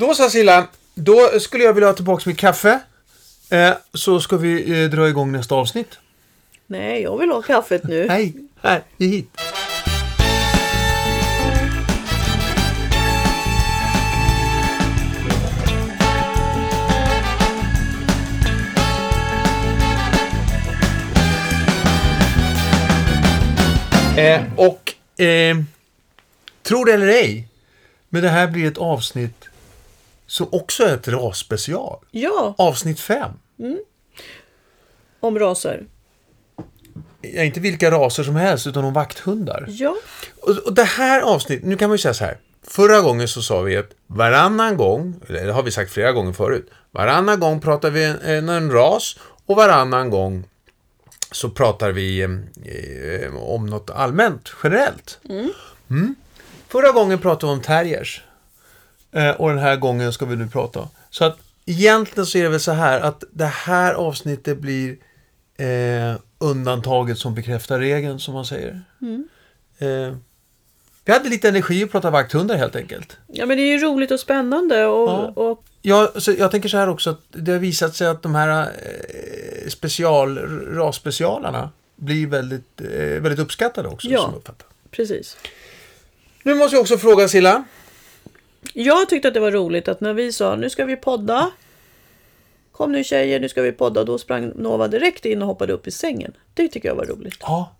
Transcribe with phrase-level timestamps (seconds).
[0.00, 2.80] Då sa Silla, då skulle jag vilja ha tillbaka mitt kaffe.
[3.50, 5.98] Eh, så ska vi eh, dra igång nästa avsnitt.
[6.66, 8.06] Nej, jag vill ha kaffet nu.
[8.06, 9.30] Nej, här, ge hit.
[24.16, 24.94] Eh, och
[25.24, 25.56] eh,
[26.62, 27.48] tro det eller ej,
[28.08, 29.48] men det här blir ett avsnitt
[30.28, 31.98] som också är ett rasspecial.
[32.10, 33.30] Ja, Avsnitt 5.
[35.20, 35.86] om raser.
[37.20, 39.66] Ja, inte vilka raser som helst, utan om vakthundar.
[39.68, 39.96] Ja,
[40.40, 42.38] Och, och det här avsnittet, nu kan man ju säga så här.
[42.62, 46.32] Förra gången så sa vi att varannan gång, eller det har vi sagt flera gånger
[46.32, 50.44] förut, varannan gång pratar vi en, en, ras och varannan gång
[51.32, 55.18] så pratar vi eh, om något allmänt, generellt.
[55.90, 56.14] Mm.
[56.68, 58.22] Förra gången pratade vi om terriers.
[59.12, 60.88] Eh, och den här gången ska vi nu prata.
[61.10, 64.96] Så att egentligen så är det väl så här att det här avsnittet blir
[65.56, 68.80] eh, undantaget som bekräftar regeln, som man säger.
[69.78, 70.16] Eh,
[71.04, 73.16] vi hade lite energi att prata vakthundar helt enkelt.
[73.26, 75.32] ja men det är ju roligt och spännande och, Ja.
[75.42, 78.34] och Jag, så jag tänker så här också att det har visat sig att de
[78.34, 80.38] här eh, special,
[80.76, 84.08] rasspecialarna blir väldigt, eh, väldigt uppskattade också.
[84.08, 84.34] Ja.
[84.90, 85.36] Precis.
[86.42, 87.64] Nu måste jag också fråga Silla.
[88.72, 91.50] Jag tyckte att det var roligt att när vi sa nu ska vi podda.
[92.72, 94.04] Kom nu tjejer, nu ska vi podda.
[94.04, 96.32] Då sprang Nova direkt in och hoppade upp i sängen.
[96.54, 97.36] Det tycker jag var roligt.
[97.40, 97.74] Ja.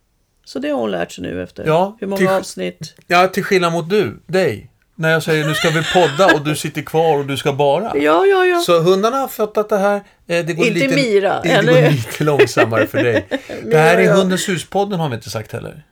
[0.44, 2.94] Så det har hon lärt sig nu efter Ja, hur många till- avsnitt.
[3.06, 4.70] ja, till skillnad mot du, dig.
[4.94, 7.92] När jag säger nu ska vi podda och du sitter kvar och du ska bara.
[7.96, 8.60] Ja, ja, ja.
[8.60, 9.96] Så hundarna har fattat det här.
[9.96, 11.82] Eh, Det går Inte lite, Mira, det, det eller?
[11.82, 13.26] går lite långsammare för dig.
[13.30, 14.12] det Mira, här är ja.
[14.14, 15.82] Hundens huspodden har vi inte sagt heller.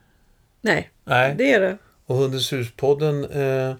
[0.60, 1.34] Nej, Nej.
[1.38, 1.76] det är det.
[2.06, 3.74] Och Hundens huspodden, eh,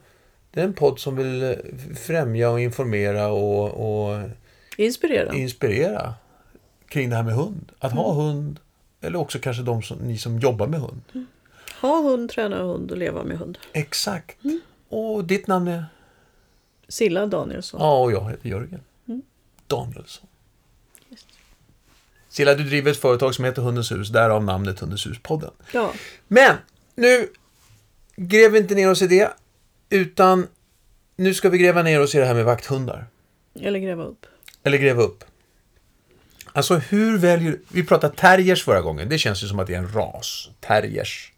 [0.57, 1.51] det är en podd som vill eh,
[1.97, 4.29] främja och informera och, och
[4.77, 5.35] Inspirera.
[5.35, 6.15] inspirera
[6.89, 7.73] kring det här med hund.
[7.79, 8.17] Att ha Mm.
[8.27, 8.59] hund,
[9.01, 11.01] eller också kanske de som, ni som jobbar med hund.
[11.81, 13.59] Ha hund, träna hund och leva med hund.
[13.73, 14.45] Exakt.
[14.45, 14.61] Mm.
[14.89, 15.85] Och ditt namn är?
[16.89, 17.81] Silla Danielsson.
[17.81, 18.81] Ja, och jag heter Jörgen.
[19.09, 19.23] Mm.
[19.67, 20.27] Danielsson.
[22.29, 25.51] Silla, du driver ett företag som heter Hundens hus, därav namnet Hundens hus-podden.
[25.73, 25.93] Ja.
[26.29, 26.57] Men,
[26.95, 27.29] nu
[28.17, 29.31] gräver vi inte ner oss i det,
[29.91, 30.47] utan
[31.17, 33.07] nu ska vi gräva ner oss i det här med vakthundar.
[33.61, 34.27] Eller gräva upp.
[34.63, 35.25] Eller gräva upp.
[36.53, 39.09] Alltså hur väljer Vi pratade terriers förra gången.
[39.09, 40.51] Det känns ju som att det är en ras.
[40.61, 41.33] Terriers.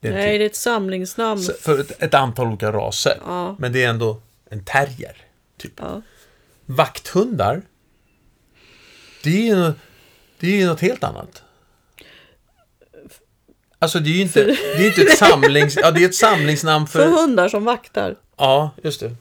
[0.00, 1.42] Det är Nej, typ- det är ett samlingsnamn.
[1.60, 3.18] för ett, ett antal olika raser.
[3.26, 3.56] Ja.
[3.58, 5.16] Men det är ändå en terrier.
[5.56, 5.72] Typ.
[5.76, 6.02] Ja.
[6.66, 7.62] Vakthundar.
[9.22, 9.48] Det
[10.40, 11.42] är ju något helt annat.
[13.82, 15.76] Alltså det är ju inte, det är inte ett samlings...
[15.76, 17.10] Ja, det är ett samlingsnamn För för...
[17.10, 18.16] hundar som vaktar.
[18.36, 19.14] Ja, just det.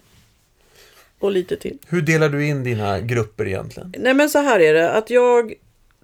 [1.19, 1.77] Och lite till.
[1.88, 3.94] Hur delar du in dina grupper egentligen?
[3.97, 4.91] Nej men så här är det.
[4.91, 5.53] Att jag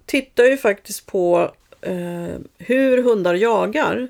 [0.06, 4.08] tittar ju faktiskt på eh, hur hundar jagar.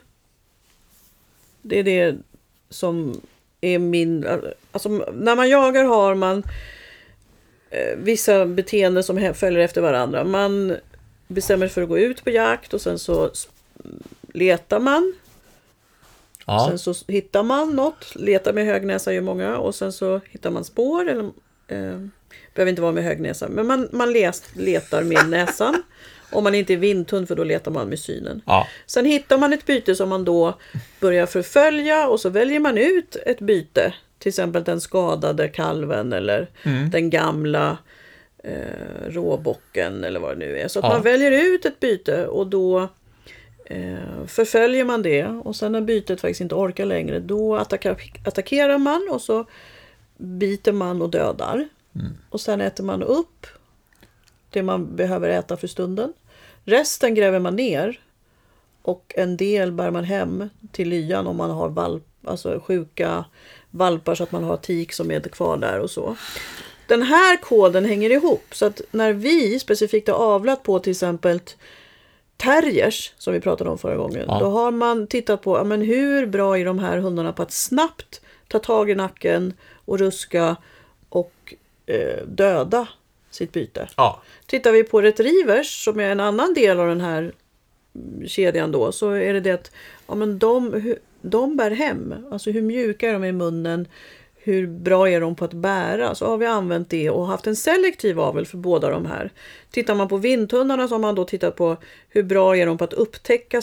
[1.62, 2.16] Det är det
[2.70, 3.20] som
[3.60, 4.26] är min...
[4.72, 6.42] Alltså när man jagar har man
[7.70, 10.24] eh, vissa beteenden som följer efter varandra.
[10.24, 10.76] Man
[11.26, 13.30] bestämmer sig för att gå ut på jakt och sen så
[14.38, 15.12] letar man.
[16.46, 18.12] Ja, Sen så hittar man något.
[18.14, 19.58] Letar med högnäsa gör många.
[19.58, 21.08] Och sen så hittar man spår.
[21.08, 21.22] Eller,
[21.68, 21.98] eh,
[22.54, 23.48] behöver inte vara med högnäsa.
[23.48, 25.82] Men man, man les, letar med näsan.
[26.32, 28.42] Om man inte är vindhund för då letar man med synen.
[28.46, 30.58] ja, Sen hittar man ett byte som man då
[31.00, 32.08] börjar förfölja.
[32.08, 33.94] Och så väljer man ut ett byte.
[34.18, 36.48] Till exempel den skadade kalven eller
[36.92, 37.78] den gamla
[38.44, 40.68] eh, råbocken eller vad det nu är.
[40.68, 40.88] Så att Ja.
[40.92, 42.88] man väljer ut ett byte och då
[44.26, 45.26] förföljer man det.
[45.26, 47.56] Och sen när bytet faktiskt inte orkar längre då
[48.24, 49.44] attackerar man och så
[50.16, 51.68] biter man och dödar.
[52.30, 53.46] Och sen äter man upp
[54.50, 56.12] det man behöver äta för stunden.
[56.64, 58.00] Resten gräver man ner.
[58.82, 63.24] Och en del bär man hem till lyan om man har valp, alltså sjuka
[63.70, 66.16] valpar så att man har tik som är kvar där och så.
[66.86, 71.40] Den här koden hänger ihop så att när vi specifikt har avlat på till exempel
[72.38, 74.24] terriers som vi pratade om förra gången.
[74.28, 74.38] Ja.
[74.38, 77.52] Då har man tittat på ja, men hur bra är de här hundarna på att
[77.52, 79.54] snabbt ta tag i nacken
[79.84, 80.56] och ruska
[81.08, 81.54] och
[81.86, 82.88] eh, döda
[83.30, 83.88] sitt byte.
[83.96, 84.22] ja.
[84.46, 87.32] Tittar vi på retrievers som är en annan del av den här
[87.94, 89.70] mm, kedjan då så är det det att
[90.06, 92.14] ja, men de, de bär hem.
[92.30, 93.88] Alltså hur mjuka är de i munnen?
[94.38, 96.14] Hur bra är de på att bära?
[96.14, 99.30] Så har vi använt det och haft en selektiv avel för båda de här.
[99.70, 101.76] Tittar man på vindhundarna så har man då tittat på
[102.08, 103.62] hur bra är de på att upptäcka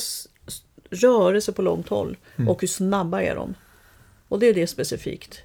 [0.89, 2.17] rörelse på långt håll
[2.47, 3.55] och hur snabba är de.
[4.27, 5.41] Och det är det specifikt.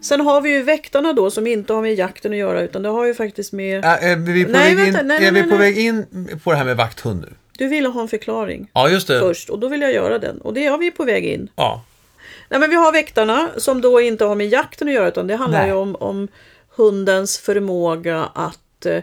[0.00, 2.88] Sen har vi ju väktarna då som inte har med jakten att göra utan det
[2.88, 3.84] har ju faktiskt med...
[3.84, 5.72] Äh, är vi på, Nej, väg, in, vänta, nej, är nej, vi på nej.
[5.72, 6.06] väg in
[6.44, 7.28] på det här med vakthund nu?
[7.58, 9.20] Du ville ha en förklaring Ja, just det.
[9.20, 10.40] först och då vill jag göra den.
[10.40, 11.48] Och det är vi på väg in.
[11.56, 11.84] Ja.
[12.48, 15.36] Nej men vi har väktarna som då inte har med jakten att göra utan det
[15.36, 15.68] handlar Nej.
[15.68, 16.28] ju om, om
[16.68, 19.02] hundens förmåga att eh,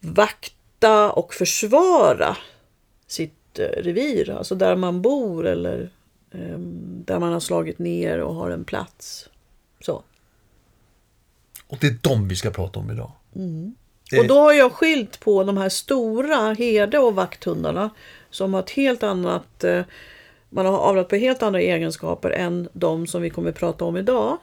[0.00, 2.36] vakta och försvara
[3.06, 4.30] sitt eh, revir.
[4.30, 5.90] Alltså där man bor eller
[6.30, 6.58] eh,
[7.04, 9.28] där man har slagit ner och har en plats.
[9.80, 10.02] Så.
[11.66, 13.12] Och det är dem vi ska prata om idag.
[14.18, 17.90] Och då har jag skilt på de här stora herde och vakthundarna
[18.30, 19.82] som har ett helt annat eh,
[20.52, 23.96] man har avlat på helt andra egenskaper än de som vi kommer att prata om
[23.96, 24.38] idag.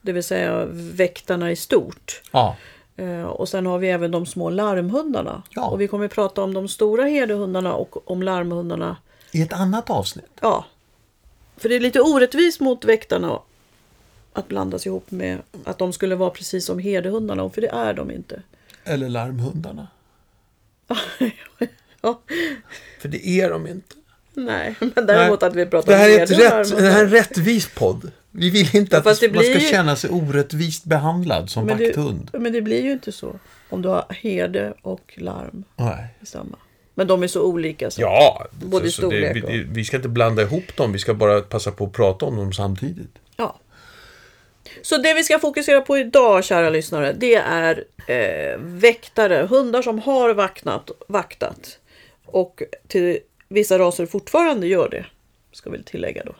[0.00, 2.22] Det vill säga väktarna i stort.
[2.32, 2.56] Ja.
[2.96, 5.42] Eh, Och sen har vi även de små larmhundarna.
[5.50, 5.66] Ja.
[5.68, 8.96] Och vi kommer att prata om de stora herdehundarna och om larmhundarna.
[9.32, 10.30] I ett annat avsnitt.
[10.40, 10.64] Ja.
[11.56, 13.38] För det är lite orättvist mot väktarna
[14.32, 17.50] att blandas ihop med att de skulle vara precis som herdehundarna.
[17.50, 18.42] För det är de inte.
[18.84, 19.88] Eller larmhundarna.
[22.00, 22.20] Ja.
[23.00, 23.94] För det är de inte.
[24.34, 25.48] Nej, men däremot Nej.
[25.50, 28.10] att vi pratar Det här om är, ett rätt, det här är en rättvis podd.
[28.30, 32.28] Vi vill inte att man ska ju- känna sig orättvist behandlad som men, vakthund.
[32.32, 33.34] det, men det blir ju inte så.
[33.68, 36.06] Om du har herde och larm Nej.
[36.22, 36.56] samma.
[36.94, 37.90] Men de är så olika.
[37.90, 38.00] Så.
[38.02, 40.92] Ja, Både så, så det, storlek vi, vi ska inte blanda ihop dem.
[40.92, 43.10] Vi ska bara passa på att prata om dem samtidigt.
[43.36, 43.60] Ja.
[44.82, 49.46] Så det vi ska fokusera på idag, kära lyssnare, det är eh, väktare.
[49.50, 51.78] Hundar som har vaknat, vaktat.
[52.26, 53.18] Och till
[53.54, 55.06] vissa raser fortfarande gör det.
[55.52, 56.34] Ska vi tillägga då.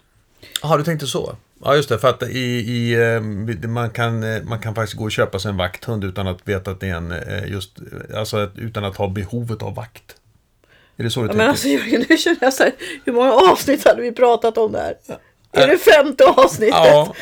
[0.62, 1.37] Jaha, du tänkte så?
[1.64, 1.99] Ja, just det.
[1.99, 3.20] För att i, i, eh,
[3.69, 6.70] man, kan, eh, man kan faktiskt gå och köpa sig en vakthund utan att veta
[6.70, 7.70] att det är en eh, just...
[8.16, 10.16] Alltså att- utan att ha behovet av vakt.
[10.96, 11.38] Är det så du Ja, tänker?
[11.43, 12.72] men alltså, Jörgen, nu känner jag så här,
[13.05, 14.96] hur många avsnitt hade vi pratat om det här?
[15.52, 16.75] Är det femte avsnittet?
[16.75, 17.14] ja,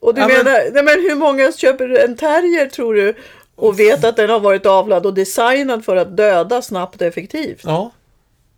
[0.00, 3.14] Och du Ja, men- menar, nej men hur många köper en terrier tror du?
[3.54, 7.60] Och vet att den har varit avlad och designad för att döda snabbt och effektivt.
[7.64, 7.92] ja.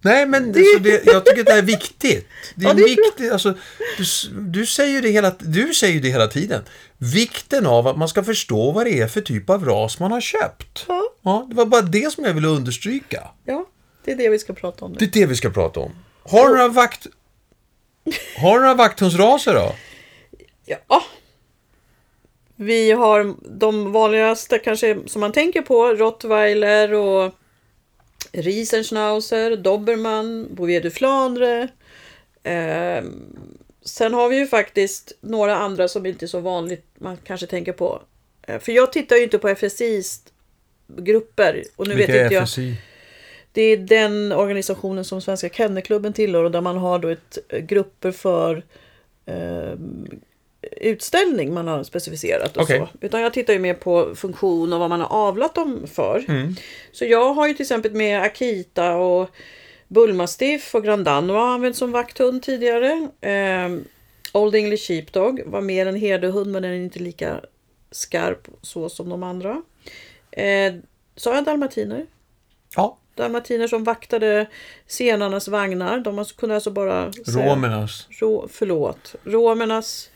[0.01, 0.79] Nej, men det...
[0.81, 2.29] det, jag tycker att det är viktigt.
[2.55, 3.33] Det är Ja, det är viktigt.
[3.33, 3.55] Alltså,
[3.99, 4.05] du,
[4.41, 6.65] du, säger det hela, du säger ju det hela tiden.
[6.99, 10.21] Vikten av att man ska förstå vad det är för typ av ras man har
[10.21, 10.85] köpt.
[10.89, 11.03] Ja.
[11.23, 13.29] Ja, det var bara det som jag ville understryka.
[13.45, 13.67] Ja,
[14.05, 14.97] det är det vi ska prata om nu.
[14.99, 15.93] Det är det vi ska prata om.
[16.23, 17.07] Har du några vakt...
[18.37, 19.75] Har du några vakthundsraser då?
[20.67, 21.05] Ja.
[22.57, 25.87] Vi har de vanligaste kanske som man tänker på.
[25.87, 27.35] Rottweiler och
[28.33, 31.69] Riesenschnauzer, Dobermann, Bouvier du Flandre.
[32.43, 33.05] Eh,
[33.85, 37.73] sen har vi ju faktiskt några andra som inte är så vanligt man kanske tänker
[37.73, 38.03] på.
[38.43, 40.23] Eh, för jag tittar ju inte på FSIs
[40.87, 41.65] grupper.
[41.77, 42.49] Och nu vet Vilka inte är jag.
[42.49, 42.75] FSI?
[43.53, 47.61] Det är den organisationen som Svenska Kennelklubben tillhör och där man har då ett eh,
[47.61, 48.63] grupper för
[49.27, 49.73] eh,
[50.63, 52.79] utställning man har specificerat och Okej.
[52.79, 53.07] så.
[53.07, 56.25] Utan jag tittar ju mer på funktion och vad man har avlat dem för.
[56.29, 56.55] Mm.
[56.93, 59.31] Så jag har ju till exempel med Akita och
[59.89, 63.09] Bullmastiff och Grand Dano har använts som vakthund tidigare.
[63.21, 63.79] Eh,
[64.33, 67.41] Old English Sheepdog var mer en herdehund men den är inte lika
[67.91, 69.63] skarp så som de andra.
[70.31, 70.75] Eh,
[71.17, 72.07] Sa jag dalmatiner?
[72.77, 74.47] Ja, Dalmatiner som vaktade
[74.87, 75.99] senarnas vagnar.
[75.99, 77.11] De kunde alltså bara...
[77.27, 78.07] romernas.
[78.11, 79.15] Rå, förlåt.
[79.25, 80.11] Romernas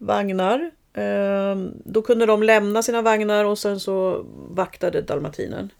[0.00, 0.70] vagnar.
[0.94, 5.70] Ehm, då kunde de lämna sina vagnar och sen så vaktade dalmatinen.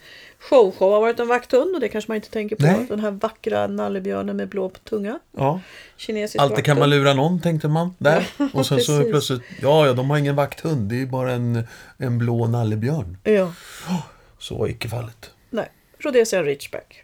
[0.51, 2.63] Show-show har varit en vakthund och det kanske man inte tänker på.
[2.63, 2.87] Nej.
[2.89, 5.19] Den här vackra nallebjörnen med blå tunga.
[5.37, 5.61] Ja.
[5.97, 7.05] Kinesisk Alltid kan man vakthund.
[7.05, 7.95] lura någon, tänkte man.
[7.99, 8.27] Där.
[8.53, 10.89] Och sen så plötsligt, ja, ja, de har ingen vakthund.
[10.91, 11.63] Det är bara en,
[11.99, 13.17] en blå nallebjörn.
[13.25, 13.53] Ja,
[14.39, 15.31] Så var icke fallet.
[15.51, 15.69] nej.
[15.99, 17.03] Rhodesian Ridgeback.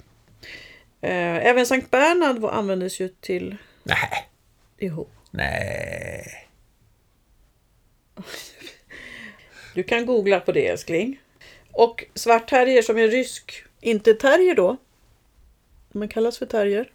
[1.00, 3.56] Eh, även Sankt Bernhard användes ju till...
[3.82, 4.28] Nej.
[4.78, 5.08] Jo.
[5.30, 6.45] Nej.
[9.74, 11.20] Du kan googla på det älskling.
[11.72, 14.76] Och svartterrier som är rysk, inte terrier då.
[15.92, 16.90] Men kallas för terrier.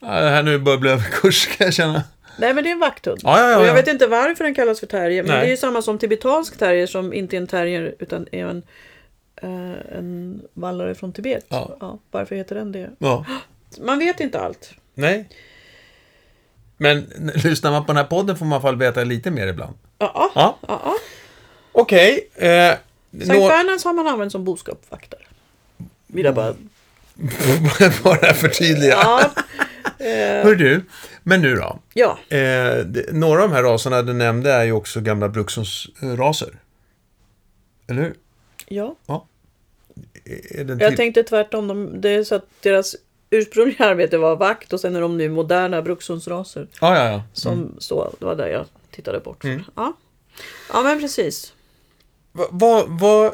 [0.00, 2.04] Ja, Det här nu börjar bli överkurs, kan jag känna.
[2.38, 3.20] Nej men det är en vakthund.
[3.22, 3.74] Ja, ja, ja, Och jag ja.
[3.74, 5.22] vet inte varför den kallas för terrier.
[5.22, 5.40] Men Nej.
[5.40, 8.62] det är ju samma som tibetansk terrier som inte är en terrier utan är en,
[9.36, 11.46] eh, en vallare från Tibet.
[11.48, 11.98] Ja.
[12.10, 12.90] varför heter den det?
[12.98, 13.26] Ja.
[13.80, 14.72] Man vet inte allt.
[14.94, 15.28] Nej.
[16.76, 17.06] Men
[17.44, 19.74] lyssnar man på den här podden får man i alla fall veta lite mer ibland.
[19.98, 20.30] Ja, ja.
[20.34, 20.80] Ja.
[20.84, 20.94] ja.
[21.72, 22.28] Okej.
[22.34, 22.74] Eh,
[23.12, 25.20] Sankt nå- Bernhards har man använt som boskapsvaktare.
[26.06, 26.54] Vill jag bara...
[28.04, 28.90] bara förtydliga.
[28.92, 29.30] Ja,
[30.42, 30.84] Hör du,
[31.22, 31.78] men nu då.
[31.94, 32.18] ja.
[32.28, 32.38] Eh,
[32.78, 36.58] det, några av de här raserna du nämnde är ju också gamla Brukshundsraser.
[37.88, 38.14] Eller hur?
[38.68, 38.96] ja.
[40.50, 41.68] Är den Jag till- tänkte tvärtom.
[41.68, 42.96] De, det är så att deras
[43.30, 46.68] ursprungliga arbete var vakt och sen är de nu moderna brukshundsraser.
[46.80, 47.22] Ja, ja, ja.
[47.32, 47.74] Som Mm.
[47.78, 49.40] så, det var där jag tittade bort.
[49.42, 49.64] från.
[49.74, 49.92] Ja.
[50.72, 51.52] Ja, men precis.
[52.32, 53.32] Vad, vad, vad,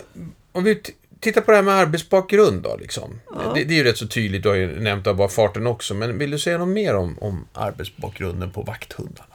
[0.52, 0.82] om vi
[1.20, 3.20] tittar på det här med arbetsbakgrund då, liksom.
[3.54, 5.94] Det, det är ju rätt så tydligt, du har ju nämnt av bara farten också,
[5.94, 9.26] men vill du säga något mer om, om arbetsbakgrunden på vakthundarna?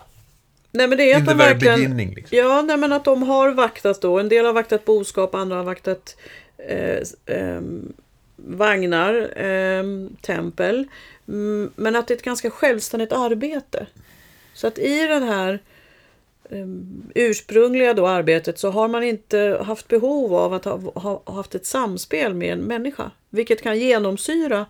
[0.72, 1.98] Nej, men det är att de verkligen...
[1.98, 2.38] liksom.
[2.38, 4.20] Ja, nej, men att de har vaktat då.
[4.20, 6.16] En del har vaktat boskap, andra har vaktat
[6.70, 7.94] eh, ehm,
[8.38, 10.88] vagnar, ehm, tempel.
[11.28, 13.88] Mm, men att det är ett ganska självständigt arbete.
[14.54, 15.60] Så att i den här
[16.50, 21.56] ehm, ursprungliga då arbetet så har man inte haft behov av att ha, ha haft
[21.56, 23.12] ett samspel med en människa.
[23.30, 24.66] Vilket kan genomsyra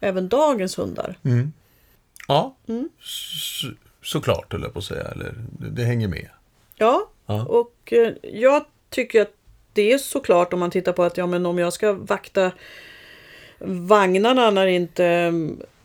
[0.00, 1.18] även dagens hundar.
[2.28, 2.88] Ja, Mm.
[3.00, 3.66] så,
[4.02, 5.04] såklart, höll jag på att säga.
[5.04, 6.28] Eller, det, det hänger med.
[6.76, 7.44] Ja, Ja.
[7.46, 9.32] och eh, jag tycker att
[9.72, 12.52] det är såklart om man tittar på att ja, men om jag ska vakta
[13.64, 15.04] vagnarna när inte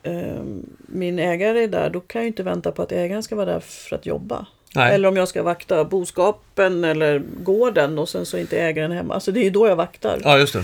[0.03, 0.39] eh,
[0.77, 3.59] min ägare är där, då kan jag inte vänta på att ägaren ska vara där
[3.59, 4.45] för att jobba.
[4.75, 4.93] Nej.
[4.95, 9.13] Eller om jag ska vakta boskapen eller gården och sen så är inte ägaren hemma.
[9.13, 10.63] Alltså det är ju då jag vaktar Ja, just det.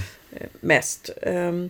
[0.60, 1.10] mest.
[1.22, 1.70] Ehm,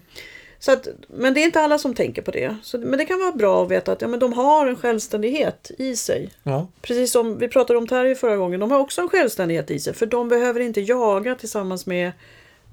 [0.60, 2.56] Så att, men det är inte alla som tänker på det.
[2.64, 5.72] Så, men det kan vara bra att veta att ja, men de har en självständighet
[5.78, 6.30] i sig.
[6.44, 8.60] Ja, Precis som vi pratade om Terry förra gången.
[8.60, 9.94] De har också en självständighet i sig.
[9.94, 12.12] För de behöver inte jaga tillsammans med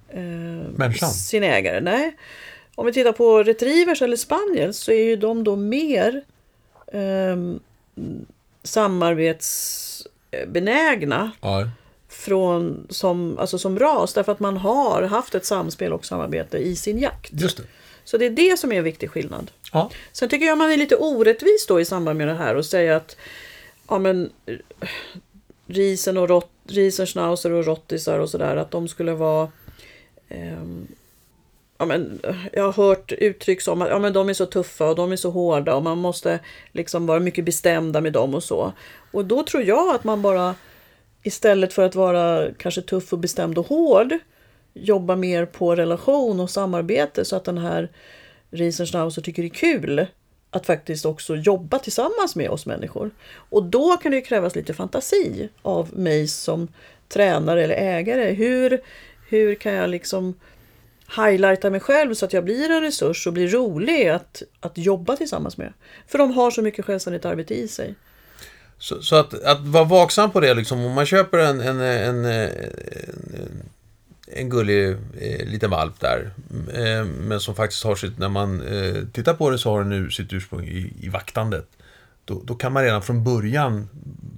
[0.08, 1.80] eh, sin ägare.
[1.80, 2.16] Nej.
[2.80, 6.22] Om vi tittar på retrievers eller spaniels så är ju de då mer
[6.92, 7.36] eh,
[8.62, 11.68] samarbetsbenägna ja.
[12.08, 14.14] från, som, alltså som ras.
[14.14, 17.32] Därför att man har haft ett samspel och samarbete i sin jakt.
[17.32, 17.62] just det.
[18.04, 19.50] Så det är det som är en viktig skillnad.
[19.72, 19.90] Ja.
[20.12, 22.96] Sen tycker jag man är lite orättvis då i samband med det här och säga
[22.96, 23.16] att
[23.88, 24.56] ja men eh,
[25.66, 29.48] risen och rot, riesenschnauzer och rottisar och sådär att de skulle vara
[30.28, 30.86] ehm,
[31.80, 32.20] ja, men,
[32.52, 35.16] jag har hört uttryck som att ja, men de är så tuffa och de är
[35.16, 36.40] så hårda och man måste
[36.72, 38.72] liksom vara mycket bestämda med dem och så.
[39.12, 40.54] Och då tror jag att man bara
[41.22, 44.18] istället för att vara kanske tuff och bestämd och hård
[44.74, 47.88] jobba mer på relation och samarbete så att den här
[48.50, 50.06] Riesenschnauzer tycker det är kul
[50.50, 53.10] att faktiskt också jobba tillsammans med oss människor.
[53.34, 56.68] Och då kan det ju krävas lite fantasi av mig som
[57.08, 58.32] tränare eller ägare.
[58.32, 58.80] Hur,
[59.28, 60.34] hur kan jag liksom
[61.16, 65.16] highlighta mig själv så att jag blir en resurs och blir rolig att, att jobba
[65.16, 65.72] tillsammans med.
[66.06, 67.94] För de har så mycket självständigt arbete i sig.
[68.78, 72.24] Så, så att, att vara vaksam på det, liksom, om man köper en, en, en,
[72.24, 72.62] en,
[74.26, 76.30] en gullig eh, liten valp där,
[76.74, 79.88] eh, men som faktiskt har sitt, när man eh, tittar på det så har den
[79.88, 81.66] nu sitt ursprung i, i vaktandet.
[82.30, 83.88] Då, då kan man redan från början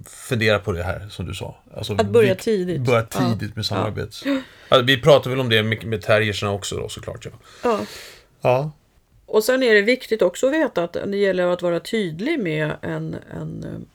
[0.05, 1.55] fundera på det här som du sa.
[1.77, 2.81] Alltså, Att börja vi- tidigt.
[2.81, 3.19] Börja Ja.
[3.19, 4.23] tidigt med samarbets...
[4.69, 7.25] Ja, vi pratar väl om det med, med terrierserna också då såklart.
[7.25, 7.31] Ja.
[7.63, 7.79] Ja.
[8.41, 8.71] ja.
[9.25, 12.71] Och sen är det viktigt också att veta att det gäller att vara tydlig med
[12.81, 13.85] en, en,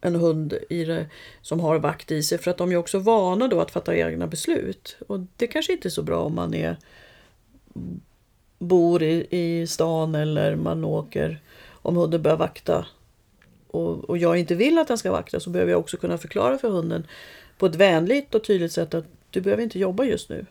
[0.00, 1.06] en hund i det,
[1.42, 2.38] som har vakt i sig.
[2.38, 4.96] För att de är också vana då att fatta egna beslut.
[5.08, 6.76] Och det kanske inte är så bra om man är,
[8.58, 11.40] bor i, i stan eller man åker
[11.84, 12.86] om hunden börjar vakta.
[13.72, 16.58] Och, och jag inte vill att den ska vakta så behöver jag också kunna förklara
[16.58, 17.06] för hunden
[17.58, 20.46] på ett vänligt och tydligt sätt att du behöver inte jobba just nu.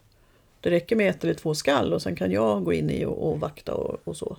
[0.61, 3.31] Det räcker med ett eller två skall och sen kan jag gå in i och,
[3.31, 4.37] och vakta och, och så.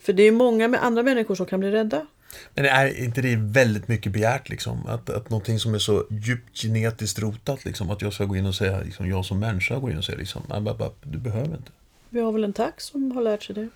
[0.00, 2.06] För det är många med andra människor som kan bli rädda.
[2.54, 4.86] Men är inte det väldigt mycket begärt liksom?
[4.86, 8.46] Att, att någonting som är så djupt genetiskt rotat liksom, att jag ska gå in
[8.46, 11.18] och säga, liksom, jag som människa går in och säger liksom, "Ah, bap, bap, du
[11.18, 11.70] behöver inte.
[12.08, 13.68] Vi har väl en tax som har lärt sig det.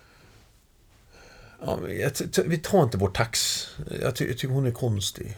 [1.61, 1.79] Ja,
[2.45, 3.67] vi tar inte vår tax.
[4.01, 5.37] Jag, ty, jag tycker hon är konstig.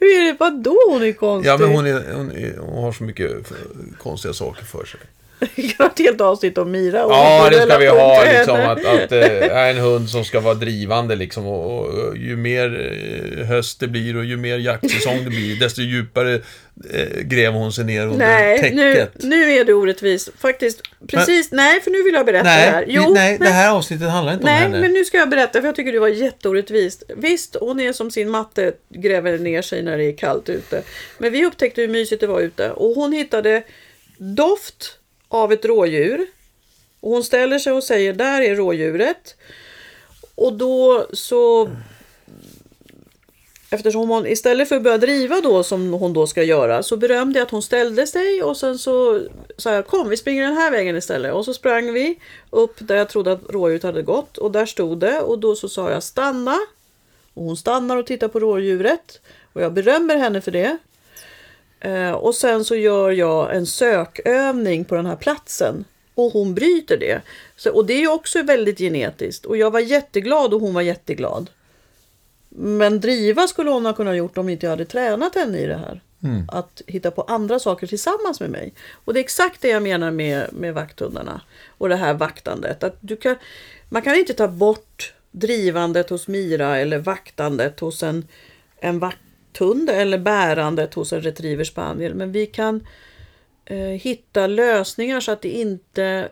[0.00, 0.36] Hur är det?
[0.40, 1.50] Vadå hon är konstig?
[1.50, 3.52] Ja, men hon, är, hon, är, hon har så mycket
[3.98, 5.00] konstiga saker för sig.
[5.40, 7.04] Ett helt avsnitt om Mira.
[7.04, 8.24] och Ja, det ska vi ha.
[8.24, 11.16] Liksom, att, att är en hund som ska vara drivande.
[11.16, 12.92] Liksom, och, och ju mer
[13.40, 16.34] eh, höst det blir och ju mer jaktsäsong det blir, desto djupare
[16.90, 19.22] eh, gräver hon sig ner under Nej, nu, täcket.
[19.22, 20.28] nu är det orättvist.
[20.38, 21.52] Faktiskt, precis.
[21.52, 22.72] nej, för nu vill jag berätta det här.
[22.86, 24.80] Nej, vi, nej, det men- här avsnittet handlar inte om Nej, henne.
[24.80, 27.02] men nu ska jag berätta för jag tycker det var jätteorättvist.
[27.16, 30.82] Visst, hon är som sin matte, gräver ner sig när det är kallt ute.
[31.18, 33.62] Men vi upptäckte hur mysigt det var ute och hon hittade
[34.18, 34.96] doft
[35.30, 36.26] av ett rådjur.
[37.00, 39.36] Och hon ställer sig och säger, där är rådjuret.
[40.34, 41.70] Och då så...
[43.72, 47.38] Eftersom hon istället för att börja driva då som hon då ska göra så berömde
[47.38, 49.22] jag att hon ställde sig och sen så
[49.56, 52.18] sa jag kom vi springer den här vägen istället och så sprang vi
[52.50, 55.68] upp där jag trodde att rådjuret hade gått och där stod det och då så
[55.68, 56.58] sa jag stanna
[57.34, 59.20] och hon stannar och tittar på rådjuret
[59.52, 60.78] och jag berömmer henne för det.
[61.80, 65.84] Eh, och sen så gör jag en sökövning på den här platsen
[66.14, 67.20] och hon bryter det.
[67.56, 71.50] Så, och det är också väldigt genetiskt och jag var jätteglad och hon var jätteglad.
[72.48, 75.76] Men driva skulle hon ha kunnat gjort om inte jag hade tränat henne i det
[75.76, 76.00] här.
[76.48, 78.72] Att hitta på andra saker tillsammans med mig.
[79.04, 81.40] Och det är exakt det jag menar med, med vakthundarna.
[81.68, 82.82] Och det här vaktandet.
[82.84, 83.36] Att du kan,
[83.88, 88.28] man kan inte ta bort drivandet hos Mira eller vaktandet hos en,
[88.80, 88.98] en
[89.50, 92.14] vakthund eller bärandet hos en retriever spaniel.
[92.14, 92.86] Men vi kan
[93.64, 96.28] eh, hitta lösningar så att det inte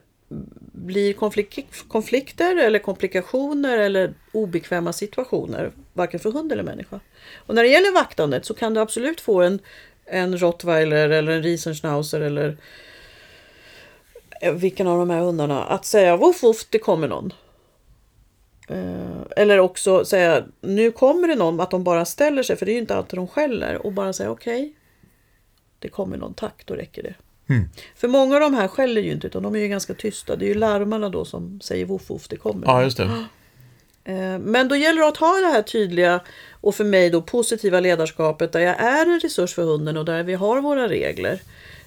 [0.73, 7.01] blir konflik- konflikter eller komplikationer eller obekväma situationer, varken för hund eller människa.
[7.47, 9.59] Och när det gäller vaktandet så kan du absolut få en,
[10.07, 12.57] en rottweiler eller en riesenschnauzer eller
[14.43, 17.33] eh, vilken av de här hundarna att säga voff voff, det kommer någon.
[18.69, 22.73] Eh, Eller också säga nu kommer det någon, att de bara ställer sig, för det
[22.73, 24.73] är ju inte alltid de skäller, och bara säga okej,
[25.79, 27.15] det kommer någon, tack, då räcker det.
[27.55, 27.69] Mm.
[27.97, 30.37] För många av de här skäller ju inte, utan de är ju ganska tysta.
[30.37, 32.67] Det är ju larmarna då som säger voff voff, det kommer.
[32.67, 33.11] Ja, just det.
[34.05, 36.21] Eh, Men då gäller det att ha det här tydliga
[36.61, 40.23] och för mig då positiva ledarskapet där jag är en resurs för hunden och där
[40.23, 41.41] vi har våra regler.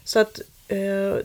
[0.04, 0.42] Så att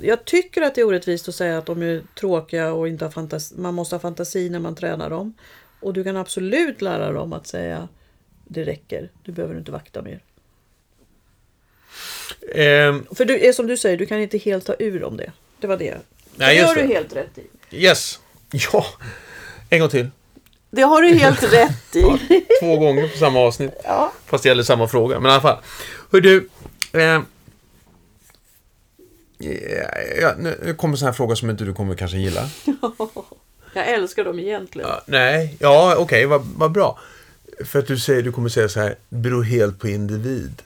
[0.00, 3.12] jag tycker att det är orättvist att säga att de är tråkiga och inte har
[3.12, 5.35] fantasi, man måste ha fantasi när man tränar dem.
[5.81, 7.88] Och du kan absolut lära dem att säga
[8.45, 10.21] det räcker, du behöver inte vakta mer.
[12.55, 15.33] Ehm, För du, är som du säger, du kan inte helt ta ur dem det.
[15.61, 15.97] Det var det.
[16.35, 16.83] Nej, det har det.
[16.83, 17.76] du helt rätt i.
[17.76, 18.21] yes.
[18.73, 18.87] Ja.
[19.71, 20.09] En gång till.
[20.71, 22.03] Det har du helt rätt i.
[22.61, 23.73] Två gånger på samma avsnitt.
[23.85, 24.12] Ja.
[24.26, 25.21] Fast det gäller samma fråga.
[25.21, 25.59] Men i alla fall.
[26.12, 26.49] Hör du.
[26.93, 27.21] Eh,
[30.21, 32.50] ja, nu kommer sån här fråga som inte du kommer kanske gilla.
[33.75, 34.88] Jag älskar dem egentligen.
[34.88, 36.99] Ja, nej, ja okej, vad, vad bra.
[37.64, 40.62] För att du säger, du kommer säga så här, det beror helt på individ.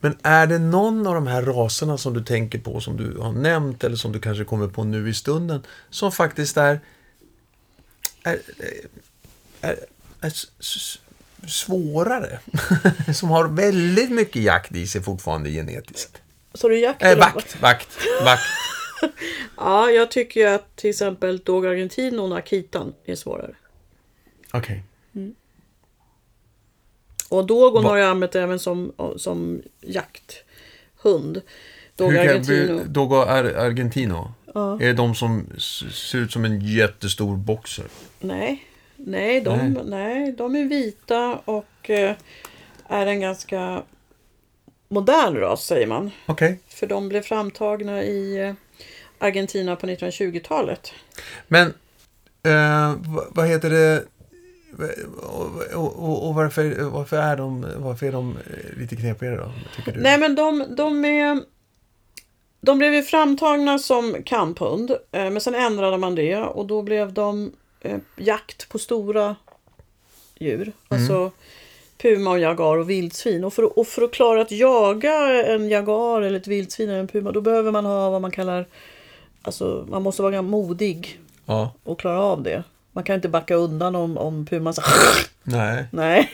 [0.00, 3.32] Men är det någon av de här raserna som du tänker på, som du har
[3.32, 6.80] nämnt eller som du kanske kommer på nu i stunden, som faktiskt är,
[8.22, 8.40] är,
[9.60, 9.76] är,
[10.20, 10.32] är
[11.48, 12.38] svårare?
[13.14, 16.22] som har väldigt mycket jakt i sig fortfarande genetiskt.
[16.56, 17.18] Så du jakt vad?
[17.18, 17.88] vakt, vakt,
[18.24, 18.42] vakt.
[19.56, 23.54] Ja, jag tycker ju att till exempel Dog Argentino och Akitan är svårare.
[24.52, 24.82] Okej.
[27.28, 31.42] Och Dogon Va- har jag använt även som, som jakthund.
[31.96, 32.80] Dog Hur kan Argentino.
[32.86, 34.32] Dogo Ar- Argentino?
[34.54, 34.74] Ja.
[34.80, 35.46] Är det de som
[35.92, 37.84] ser ut som en jättestor boxer?
[38.20, 38.64] Nej,
[38.96, 39.84] nej, de, Nej.
[39.84, 40.32] nej.
[40.32, 42.16] de är vita och eh,
[42.88, 43.82] är en ganska
[44.88, 46.10] modern ras säger man.
[46.26, 46.58] Okej.
[46.68, 48.54] För de blev framtagna i eh,
[49.18, 50.92] Argentina på 1920-talet.
[51.48, 51.66] Men,
[52.42, 52.94] eh,
[53.28, 54.04] vad, heter det?
[55.74, 59.52] Och, och, och, varför, varför, är de, varför är de eh, lite knepigare då?
[59.96, 61.42] Nej men de, de är...
[62.60, 67.12] De blev ju framtagna som kamphund, eh, men sen ändrade man det och då blev
[67.12, 67.52] de
[68.16, 69.36] jakt på stora
[70.38, 70.72] djur.
[70.88, 71.30] Alltså
[71.98, 73.44] puma och jagar och vildsvin.
[73.44, 77.08] Och för, och för att klara att jaga en jagar eller ett vildsvin eller en
[77.08, 78.66] puma, då behöver man ha vad man kallar...
[79.42, 81.70] Alltså man måste vara modig Ja.
[81.84, 82.62] och klara av det.
[82.92, 84.82] Man kan inte backa undan om, om puman så
[85.42, 85.84] Nej.
[85.90, 86.30] Nej.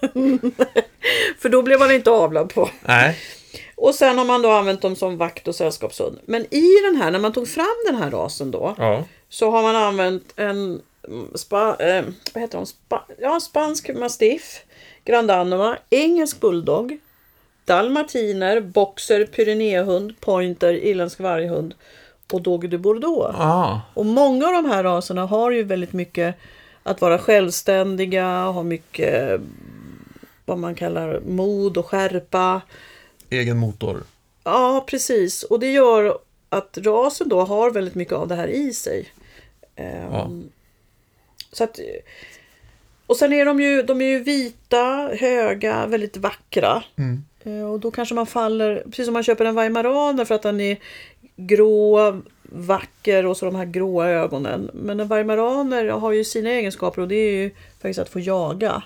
[1.38, 2.70] för då blev man inte avlad på.
[2.82, 3.18] Nej.
[3.76, 6.18] Och sen har man då använt dem som vakt och sällskapshund.
[6.24, 9.04] Men i den här, när man tog fram den här rasen då, Ja.
[9.28, 10.80] så har man använt en
[11.34, 12.66] spa, eh, vad heter de?
[12.66, 14.64] Spa, ja, spansk mastiff,
[15.04, 16.98] Grand Anoma, engelsk bulldog,
[17.64, 21.74] dalmatiner, boxer, pyrenéhund, pointer, irländsk varghund
[22.32, 23.34] och Dogue de Bordeaux.
[23.38, 23.80] Ah.
[23.94, 26.34] Och många av de här raserna har ju väldigt mycket
[26.82, 29.40] att vara självständiga, ha mycket
[30.44, 32.60] vad man kallar mod och skärpa.
[33.30, 34.02] Egen motor.
[34.44, 35.42] Ja, precis.
[35.42, 39.08] Och det gör att rasen då har väldigt mycket av det här i sig.
[39.76, 40.30] Ehm, Ja.
[41.52, 41.80] Så att,
[43.06, 46.82] och sen är de ju, de är ju vita, höga, väldigt vackra.
[46.96, 47.24] Mm.
[47.44, 50.60] Eh, Och då kanske man faller, precis som man köper en weimaraner för att den
[50.60, 50.76] är
[51.36, 54.70] grå, vacker och så de här gråa ögonen.
[54.74, 58.82] Men en weimaraner har ju sina egenskaper och det är ju faktiskt att få jaga.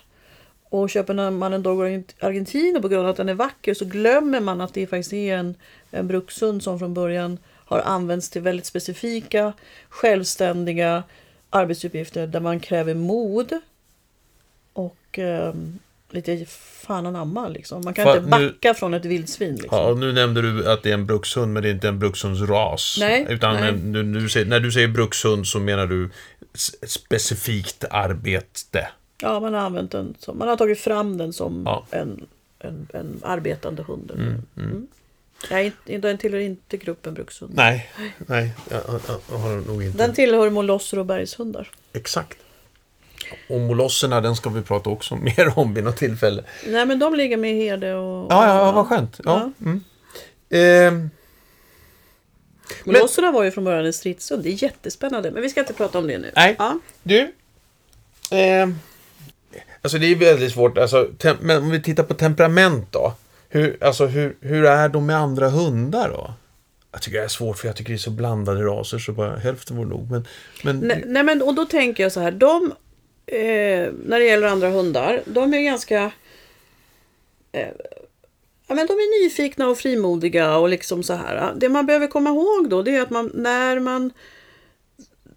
[0.68, 4.40] Och köper man en Dogo Argentino på grund av att den är vacker så glömmer
[4.40, 5.54] man att det faktiskt är en,
[5.90, 9.52] en brukshund som från början har använts till väldigt specifika,
[9.88, 11.02] självständiga
[11.50, 13.52] arbetsuppgifter där man kräver mod
[14.72, 15.78] och ehm,
[16.10, 17.82] lite fan anamma liksom.
[17.84, 19.54] Man kan Fa- inte nu- backa från ett vildsvin.
[19.54, 19.78] Liksom.
[19.78, 21.98] Ja, och nu nämnde du att det är en brukshund, men det är inte en
[21.98, 22.96] brukshundsras.
[23.00, 23.68] Nej, Utan nej.
[23.68, 26.10] en- Du, du säger, när du säger brukshund så menar du
[26.54, 28.88] s- specifikt arbete.
[29.22, 31.86] Ja, man har använt den som, man har tagit fram den som Ja.
[31.90, 32.26] en,
[32.58, 34.10] en, en arbetande hund.
[34.10, 34.70] eller- Mm, mm.
[34.70, 34.86] Mm.
[35.50, 37.54] Nej, inte- den tillhör inte gruppen brukshund.
[37.54, 39.00] Nej, nej, jag, jag,
[39.30, 39.98] jag har nog inte.
[39.98, 41.70] Den tillhör molosser och bergshundar.
[41.92, 42.38] Exakt.
[43.48, 46.44] Och molosserna, den ska vi prata också mer om vid något tillfälle.
[46.66, 48.32] Nej, men de ligger med herde och...
[48.32, 49.20] Ja, ja, ja vad skönt.
[49.24, 49.50] Ja.
[49.60, 49.84] Mm.
[50.50, 51.10] Eh,
[52.84, 54.42] Molosserna var ju från början en stridshund.
[54.42, 55.30] Det är jättespännande.
[55.30, 56.30] Men vi ska inte prata om det nu.
[56.36, 56.56] Nej.
[56.58, 56.78] Ja.
[57.02, 57.18] Du.
[58.30, 58.68] Eh,
[59.82, 60.78] alltså det är väldigt svårt.
[60.78, 61.08] Alltså,
[61.40, 63.14] men om vi tittar på temperament då.
[63.52, 66.34] Hur, alltså, hur, hur är de med andra hundar då?
[66.92, 69.36] Jag tycker det är svårt för jag tycker det är så blandade raser så bara
[69.36, 70.10] hälften vore nog.
[70.10, 70.26] Men,
[70.64, 72.30] men Nej, nej, men och då tänker jag så här.
[72.30, 72.72] De,
[73.26, 76.12] eh, när det gäller andra hundar, de är ganska...
[77.52, 77.68] Eh,
[78.66, 81.52] ja, men de är nyfikna och frimodiga och liksom så här.
[81.56, 84.12] Det man behöver komma ihåg då, det är att man när man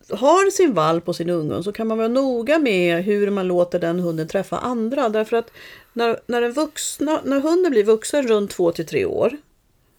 [0.10, 3.80] har sin valp och sin unghund så kan man vara noga med hur man låter
[3.80, 5.10] den hunden träffa andra.
[5.10, 5.52] Därför att
[5.94, 9.38] när, när, en vuxna, när hunden blir vuxen runt 2 till 3 år,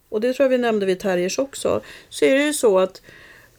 [0.09, 3.03] och det tror jag vi nämnde vid terriers också, så är det ju så att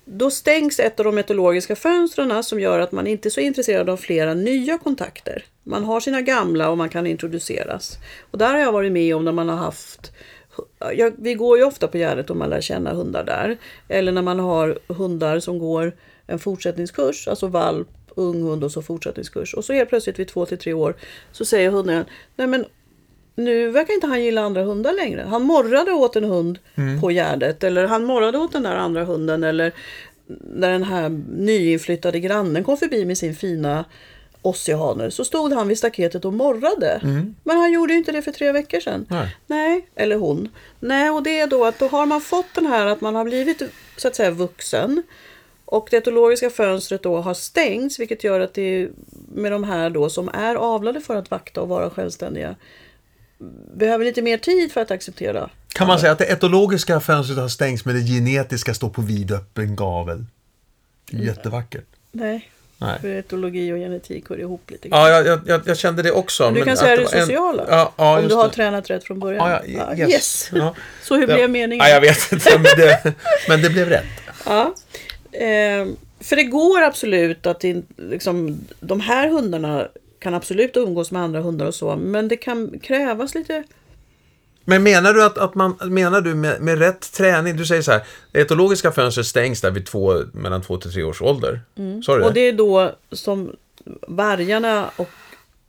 [0.05, 3.89] då stängs ett av de etologiska fönstren som gör att man inte är så intresserad
[3.89, 5.45] av flera nya kontakter.
[5.63, 7.97] Man har sina gamla och man kan introduceras.
[8.31, 10.11] Och där har jag varit med om när man har haft
[10.93, 13.57] Ja, vi går ju ofta på Gärdet och man lär känna hundar där.
[13.87, 15.93] Eller när man har hundar som går
[16.27, 19.53] en fortsättningskurs, alltså valp, ung hund och så fortsättningskurs.
[19.53, 20.95] Och så helt plötsligt vid två till tre år
[21.31, 22.65] så säger hunden, nej men
[23.35, 25.25] nu verkar inte han gilla andra hundar längre.
[25.29, 26.59] Han morrade åt en hund
[27.01, 29.71] på Gärdet eller han morrade åt den där andra hunden eller
[30.27, 33.85] när den här nyinflyttade grannen kom förbi med sin fina
[34.45, 36.99] ossihaner så stod han vid staketet och morrade.
[37.43, 39.05] Men han gjorde ju inte det för tre veckor sedan.
[39.09, 39.35] Nej.
[39.47, 40.49] Nej, eller hon.
[40.79, 43.25] Nej, och det är då att då har man fått den här att man har
[43.25, 43.61] blivit
[43.97, 45.03] så att säga vuxen.
[45.65, 48.89] Och det etologiska fönstret då har stängts vilket gör att det
[49.33, 52.55] med de här då som är avlade för att vakta och vara självständiga
[53.75, 55.49] behöver lite mer tid för att acceptera.
[55.67, 59.75] kan man säga att det etologiska fönstret har stängts men det genetiska står på vidöppen
[59.75, 60.25] gavel?
[61.11, 61.85] Det är jättevackert.
[62.11, 62.51] Nej,
[62.85, 62.99] Nej.
[63.01, 64.99] för etologi och genetik hör ihop lite grann.
[65.01, 66.51] Ja, jag, jag, jag, kände det också.
[66.51, 67.65] du kan att säga det en- sociala.
[67.69, 68.53] Ja, ja, om du har det.
[68.53, 69.49] tränat rätt från början.
[69.49, 70.09] Ja, ja, yes.
[70.09, 70.51] yes.
[71.03, 71.85] Så hur blev meningen?
[71.85, 73.13] Ja, jag vet inte, men det,
[73.49, 74.05] men det blev rätt.
[74.45, 74.73] Ja.
[75.31, 75.87] Eh,
[76.19, 79.87] för det går absolut att in, liksom, de här hundarna
[80.19, 83.63] kan absolut umgås med andra hundar och så, men det kan krävas lite...
[84.65, 87.91] Men menar du att, att man, menar du med, med rätt träning, du säger så
[87.91, 91.61] här, det etologiska fönstret stängs där vid två, mellan två till tre års ålder.
[91.73, 92.01] Du Mm.
[92.07, 92.31] Och det?
[92.33, 93.55] det är då som
[94.07, 95.09] vargarna och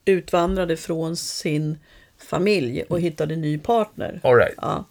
[0.04, 1.78] utvandrade från sin
[2.30, 4.20] familj och hittade ny partner.
[4.22, 4.54] All right.
[4.56, 4.85] Ja.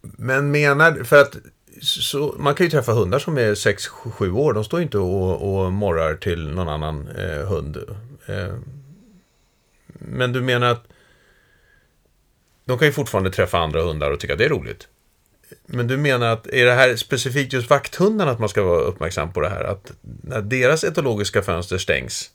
[0.00, 1.36] Men menar för att
[1.82, 5.64] så, man kan ju träffa hundar som är 6-7 år, de står ju inte och,
[5.64, 7.76] och morrar till någon annan eh, hund.
[8.26, 8.54] Eh,
[9.98, 10.86] men du menar att
[12.68, 14.88] de kan ju fortfarande träffa andra hundar och tycka att det är roligt.
[15.66, 19.32] Men du menar att, är det här specifikt just vakthundarna att man ska vara uppmärksam
[19.32, 19.64] på det här?
[19.64, 22.30] Att när deras etologiska fönster stängs?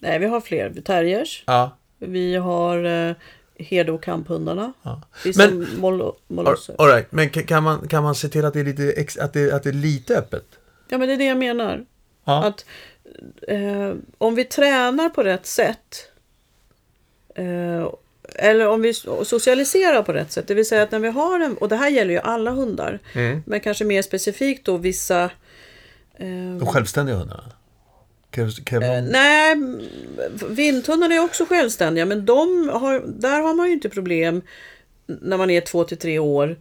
[0.00, 0.74] Nej, vi har fler.
[0.84, 1.42] Terriers.
[1.46, 1.76] Ja.
[1.98, 3.14] Vi har eh,
[3.58, 4.72] herde och kamphundarna.
[4.82, 5.02] Ja.
[5.36, 6.74] Men- mol- molosser.
[6.78, 7.06] All right.
[7.12, 9.68] Men kan- man, kan man se till att det är lite, att det, att det
[9.68, 10.44] är lite öppet?
[10.88, 11.84] Ja, men det är det jag menar.
[12.24, 12.44] Ja.
[12.44, 12.64] Att
[13.48, 16.08] eh, om vi tränar på rätt sätt
[17.34, 17.88] eh,
[18.34, 21.56] eller om vi socialiserar på rätt sätt, det vill säga att när vi har en,
[21.56, 23.42] och det här gäller ju alla hundar, Mm.
[23.46, 25.24] men kanske mer specifikt då vissa
[26.16, 27.44] eh, De självständiga hundarna?
[28.30, 29.56] Krävs, krävs de- Nej,
[30.48, 34.42] vinthundarna är också självständiga men de har, där har man ju inte problem
[35.06, 36.56] när man är två till tre år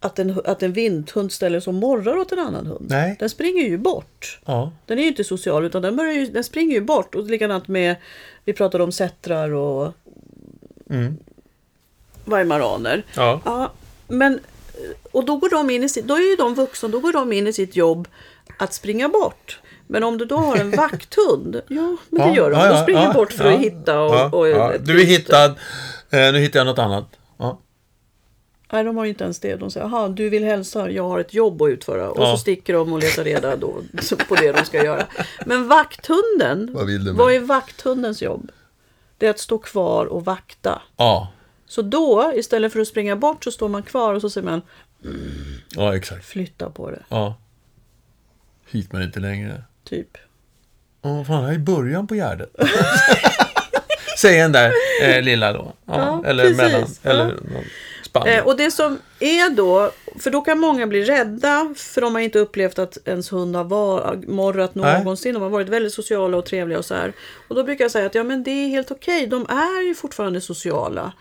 [0.00, 2.86] att en, att en vinthund ställer sig och morrar åt en annan hund.
[2.90, 3.16] Nej.
[3.18, 4.40] Den springer ju bort.
[4.44, 4.72] Ja.
[4.86, 7.14] Den är ju inte social utan den, börjar ju, den springer ju bort.
[7.14, 7.96] Och likadant med,
[8.44, 9.92] vi pratade om sättrar och
[10.90, 11.16] Mm.
[12.24, 13.04] weimaraner.
[13.16, 13.40] Ja.
[13.44, 13.72] Ja,
[14.08, 14.40] men
[15.12, 17.32] och då går de in i sitt, då är ju de vuxna, då går de
[17.32, 18.08] in i sitt jobb
[18.58, 19.60] att springa bort.
[19.86, 22.68] Men om du då har en vakthund, ja men det gör de.
[22.68, 24.14] de springer bort för att hitta och...
[24.14, 24.72] ja, och ja.
[24.78, 25.50] Du är hittad,
[26.10, 27.04] eh, nu hittar jag något annat.
[27.38, 27.58] Ja.
[28.72, 29.56] Nej, de har ju inte ens det.
[29.56, 32.10] De säger, jaha, du vill hälsa, jag har ett jobb att utföra.
[32.10, 32.32] Och Ja.
[32.32, 33.82] så sticker de och letar reda då,
[34.28, 35.06] på det de ska göra.
[35.46, 38.50] Men vakthunden, Vad vad är vakthundens jobb?
[39.18, 40.82] Det är att stå kvar och vakta.
[40.96, 41.32] Ja.
[41.66, 44.62] Så då, istället för att springa bort, så står man kvar och så säger man
[45.76, 46.24] ja, exakt.
[46.26, 47.02] flytta på det.
[47.08, 47.34] Ja.
[48.70, 49.62] Hit men inte längre.
[49.84, 50.16] Typ.
[51.02, 52.50] Åh, fan, det här är början på Gärdet.
[54.18, 55.72] Säg en där eh, lilla då.
[55.84, 56.56] Ja, Ja, eller precis.
[56.58, 56.86] mellan.
[57.02, 57.10] Ja.
[57.10, 57.64] Eller någon
[58.20, 58.32] spann.
[58.32, 62.22] Eh, och det som är då, för då kan många bli rädda för de har
[62.22, 64.98] inte upplevt att ens hund har var, morrat Nej.
[64.98, 65.34] någonsin.
[65.34, 67.12] De har varit väldigt sociala och trevliga och så här.
[67.48, 69.26] Och då brukar jag säga att ja men det är helt okej.
[69.26, 71.12] De är ju fortfarande sociala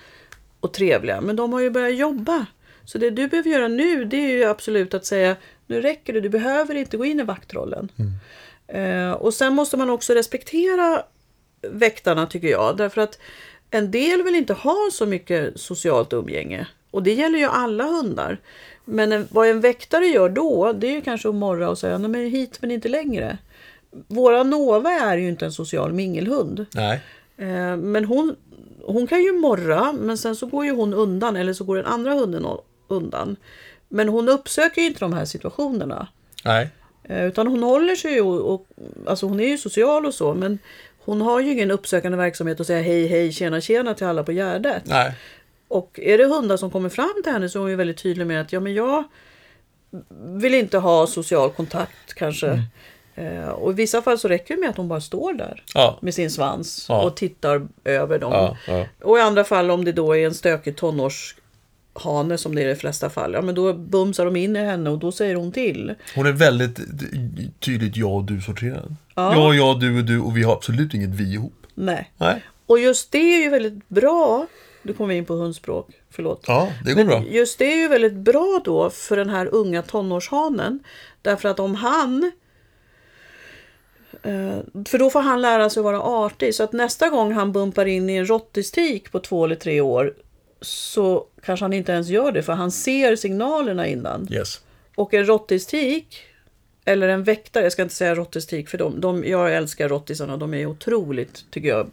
[0.60, 1.22] och trevliga.
[1.22, 2.46] Men de har ju börjat jobba.
[2.86, 5.36] Så det du behöver göra nu det är ju absolut att säga
[5.68, 7.90] nu räcker det, du behöver inte gå in i vaktrollen.
[8.68, 11.04] Eh, och sen måste man också respektera
[11.62, 12.78] väktarna tycker jag.
[12.78, 13.20] Därför att
[13.72, 16.68] en del vill inte ha så mycket socialt umgänge.
[16.92, 18.38] Och det gäller ju alla hundar.
[18.86, 21.98] Men en, vad en väktare gör då, det är ju kanske att morra och säga
[21.98, 23.38] nej men hit men inte längre.
[24.08, 26.66] Våra Nova är ju inte en social mingelhund.
[26.74, 27.02] Nej.
[27.38, 28.36] Eh, men hon,
[28.86, 31.86] hon kan ju morra, men sen så går ju hon undan eller så går den
[31.86, 32.46] andra hunden
[32.88, 33.36] undan.
[33.90, 36.08] Men hon uppsöker ju inte de här situationerna.
[36.46, 36.70] Nej.
[37.04, 38.68] Eh, Utan hon håller sig ju och, och
[39.06, 40.60] alltså hon är ju social och så men
[41.00, 44.32] hon har ju ingen uppsökande verksamhet att säga hej hej tjena tjena till alla på
[44.32, 44.84] Gärdet.
[44.86, 45.14] Nej.
[45.68, 48.28] Och är det hundar som kommer fram till henne så är hon ju väldigt tydlig
[48.28, 49.04] med att ja men jag
[50.24, 52.62] vill inte ha social kontakt kanske.
[53.16, 55.98] Eh, och i vissa fall så räcker det med att hon bara står där Ja.
[56.02, 57.04] med sin svans Ja.
[57.04, 58.56] och tittar över dem.
[58.68, 58.86] Ja.
[59.02, 62.70] Och i andra fall om det då är en stökig tonårshane som det är i
[62.70, 63.34] de flesta fall.
[63.34, 65.94] Ja men då bumsar de in i henne och då säger hon till.
[66.16, 66.80] Hon är väldigt
[67.60, 68.96] tydligt jag och du sorterad.
[69.16, 69.54] Ja.
[69.56, 71.54] Jag, du och du och vi har absolut inget vi ihop.
[71.74, 72.12] Nej.
[72.18, 72.44] Nej.
[72.66, 74.48] Och just det är ju väldigt bra.
[74.88, 76.44] Nu kommer vi in på hundspråk, förlåt.
[76.48, 77.24] Ja, det går bra.
[77.30, 80.80] Just det är ju väldigt bra då för den här unga tonårshanen.
[81.22, 82.32] Därför att om han...
[84.24, 86.56] eh, För då får han lära sig att vara artig.
[86.56, 90.14] Så att nästa gång han bumpar in i en råttistik på två eller tre år
[90.62, 94.28] så kanske han inte ens gör det för han ser signalerna innan.
[94.32, 94.62] Yes.
[94.96, 96.24] Och en råttistik
[96.86, 100.54] eller en väktare, jag ska inte säga råttistik för de, de, jag älskar råttisarna, de
[100.54, 101.88] är otroligt, tycker jag,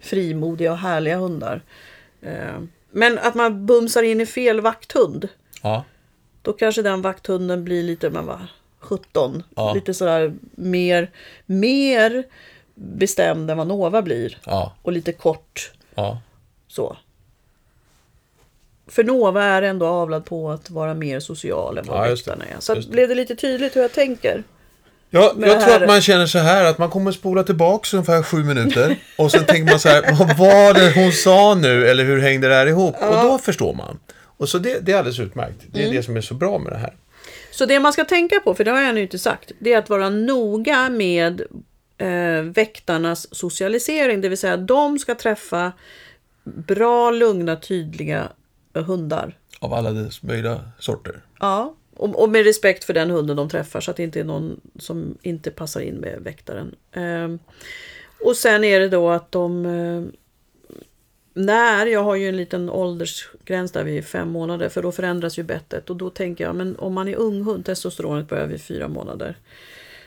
[0.00, 1.62] frimodiga och härliga hundar.
[2.22, 2.58] Eh,
[2.90, 5.28] men att man bumsar in i fel vakthund,
[5.62, 5.84] Ja.
[6.42, 8.46] då kanske den vakthunden blir lite, men vad,
[8.78, 9.74] 17, Ja.
[9.74, 11.10] lite sådär mer,
[11.46, 12.24] mer
[12.74, 14.38] bestämd än vad Nova blir.
[14.46, 14.72] Ja.
[14.82, 16.20] Och lite kort Ja.
[16.68, 16.96] så.
[18.86, 22.60] För Nova är ändå avlad på att vara mer social än vad Ja, väktarna är.
[22.60, 24.44] Så blev det lite tydligt hur jag tänker?
[25.10, 28.22] Ja, jag det tror att man känner så här att man kommer spola tillbaka ungefär
[28.22, 32.04] sju minuter och sen tänker man så här, vad var det hon sa nu eller
[32.04, 32.94] hur hängde det här ihop?
[33.02, 33.98] Och då förstår man.
[34.36, 35.56] Och så det, det är alldeles utmärkt.
[35.72, 35.96] Det är Mm.
[35.96, 36.94] det som är så bra med det här.
[37.50, 39.78] Så det man ska tänka på, för det har jag ännu inte sagt, det är
[39.78, 41.40] att vara noga med
[41.98, 44.20] eh, väktarnas socialisering.
[44.20, 45.72] Det vill säga de ska träffa
[46.44, 48.28] bra, lugna, tydliga
[48.74, 49.36] hundar.
[49.58, 51.14] Av alla dess möjliga sorter.
[51.40, 54.24] Ja, och, och med respekt för den hunden de träffar så att det inte är
[54.24, 56.74] någon som inte passar in med väktaren.
[56.92, 57.28] Eh,
[58.24, 59.66] och sen är det då att de...
[59.66, 60.02] Eh,
[61.34, 65.42] när, jag har ju en liten åldersgräns där vid fem månader för då förändras ju
[65.42, 68.88] bettet och då tänker jag men om man är ung hund, testosteronet börjar vid fyra
[68.88, 69.36] månader.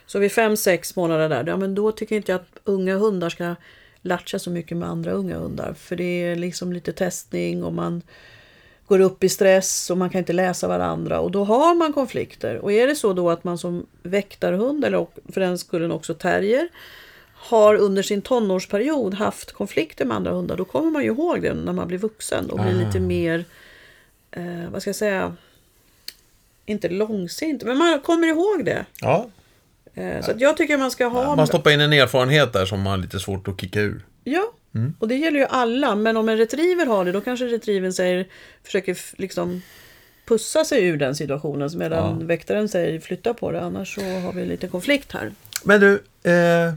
[0.05, 3.29] Så vid fem, sex månader där, ja men då tycker inte jag att unga hundar
[3.29, 3.55] ska
[4.01, 5.73] latcha så mycket med andra unga hundar.
[5.73, 8.01] För det är liksom lite testning och man
[8.93, 12.57] går upp i stress och man kan inte läsa varandra och då har man konflikter.
[12.57, 16.67] Och är det så då att man som väktarhund eller för den skullen också terrier
[17.33, 21.53] har under sin tonårsperiod haft konflikter med andra hundar då kommer man ju ihåg det
[21.53, 23.45] när man blir vuxen och blir lite mer,
[24.31, 25.35] eh, vad ska jag säga,
[26.65, 28.85] inte långsint, men man kommer ihåg det.
[29.01, 29.27] Ja,
[29.95, 31.35] Eh, så jag tycker man ska ha...
[31.35, 34.05] man stoppar in en erfarenhet där som man har lite svårt att kicka ur.
[34.23, 34.52] Ja,
[34.99, 35.95] och det gäller ju alla.
[35.95, 38.27] Men om en retriever har det, då kanske retrievern säger,
[38.63, 39.61] försöker liksom
[40.25, 41.69] pussa sig ur den situationen.
[41.75, 45.31] Medan väktaren säger flytta på det, annars så har vi lite konflikt här.
[45.63, 46.73] Men du, eh,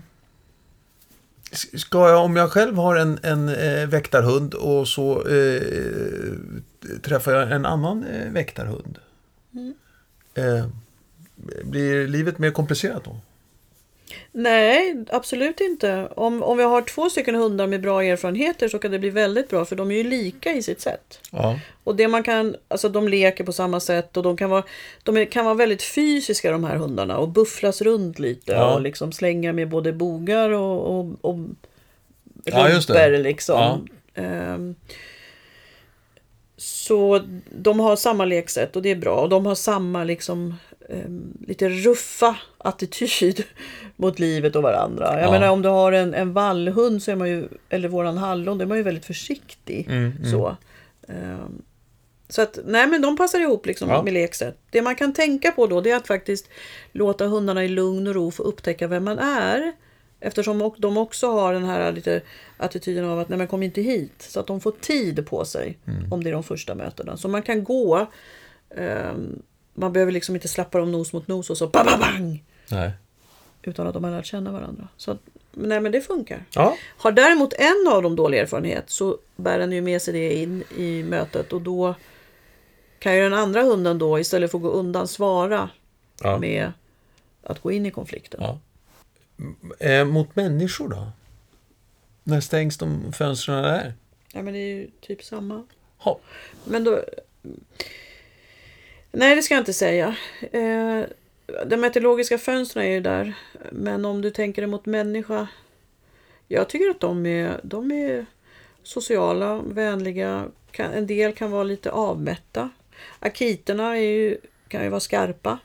[1.74, 5.62] ska jag, om jag själv har en, en eh, väktarhund och så eh,
[7.02, 8.98] träffar jag en annan eh, väktarhund.
[10.34, 10.66] Eh,
[11.64, 13.20] blir livet mer komplicerat då?
[14.32, 16.08] Nej, absolut inte.
[16.16, 19.48] Om, om vi har två stycken hundar med bra erfarenheter så kan det bli väldigt
[19.48, 21.20] bra, för de är ju lika i sitt sätt.
[21.30, 21.58] Ja.
[21.84, 24.62] Och det man kan, alltså de leker på samma sätt och de kan vara,
[25.02, 28.74] de kan vara väldigt fysiska de här hundarna och bufflas runt lite Ja.
[28.74, 31.36] och liksom slänga med både bogar och, och, och
[32.44, 33.08] Ja, just det.
[33.10, 33.88] rumpor liksom.
[34.14, 34.74] Ehm,
[36.56, 39.20] så de har samma leksätt och det är bra.
[39.20, 40.54] Och de har samma liksom
[40.88, 43.44] ehm, lite ruffa attityd
[43.96, 45.12] mot livet och varandra.
[45.20, 45.30] Jag Ja.
[45.30, 48.62] menar om du har en, en vallhund så är man ju, eller våran hallon, då
[48.64, 49.86] är man ju väldigt försiktig.
[49.88, 50.30] Mm, mm.
[50.30, 50.56] Så.
[51.08, 51.62] Ehm,
[52.28, 54.02] så att, nej men de passar ihop liksom Ja.
[54.02, 54.58] med leksätt.
[54.70, 56.48] Det man kan tänka på då det är att faktiskt
[56.92, 59.72] låta hundarna i lugn och ro få upptäcka vem man är.
[60.20, 62.20] Eftersom de också har den här lite
[62.56, 64.12] attityden av att nej men kom inte hit.
[64.28, 65.78] Så att de får tid på sig
[66.10, 67.16] om det är de första mötena.
[67.16, 68.06] Så man kan gå.
[68.76, 69.42] ehm,
[69.76, 72.44] man behöver liksom inte slappa dem nos mot nos och så bang, bang, bang.
[72.70, 72.90] Nej.
[73.62, 74.88] Utan att de har lärt känna varandra.
[74.96, 75.18] Så att,
[75.52, 76.44] nej men det funkar.
[76.54, 76.76] Ja.
[76.96, 80.64] Har däremot en av dem dålig erfarenhet så bär den ju med sig det in
[80.76, 81.94] i mötet och då
[82.98, 85.70] kan ju den andra hunden då istället för att gå undan svara
[86.22, 86.38] Ja.
[86.38, 86.72] med
[87.42, 88.40] att gå in i konflikten.
[88.42, 88.58] ja.
[89.78, 91.08] Eh, mot människor då?
[92.22, 93.94] När stängs de fönstren där?
[94.32, 95.66] Ja, men det är ju typ samma.
[95.98, 96.18] Ha.
[96.64, 97.00] Men då...
[99.12, 100.16] Nej, det ska jag inte säga.
[100.52, 101.02] Eh,
[101.66, 103.34] de meteorologiska fönstren är ju där.
[103.72, 105.48] Men om du tänker dig mot människa.
[106.48, 108.26] Jag tycker att de är, de är
[108.82, 110.46] sociala, vänliga.
[110.70, 112.70] Kan, en del kan vara lite avmätta.
[113.18, 114.38] Akiterna är ju,
[114.68, 115.58] kan ju vara skarpa.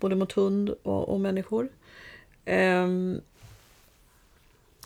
[0.00, 1.68] Både mot hund och, och människor.
[2.44, 3.20] Ehm,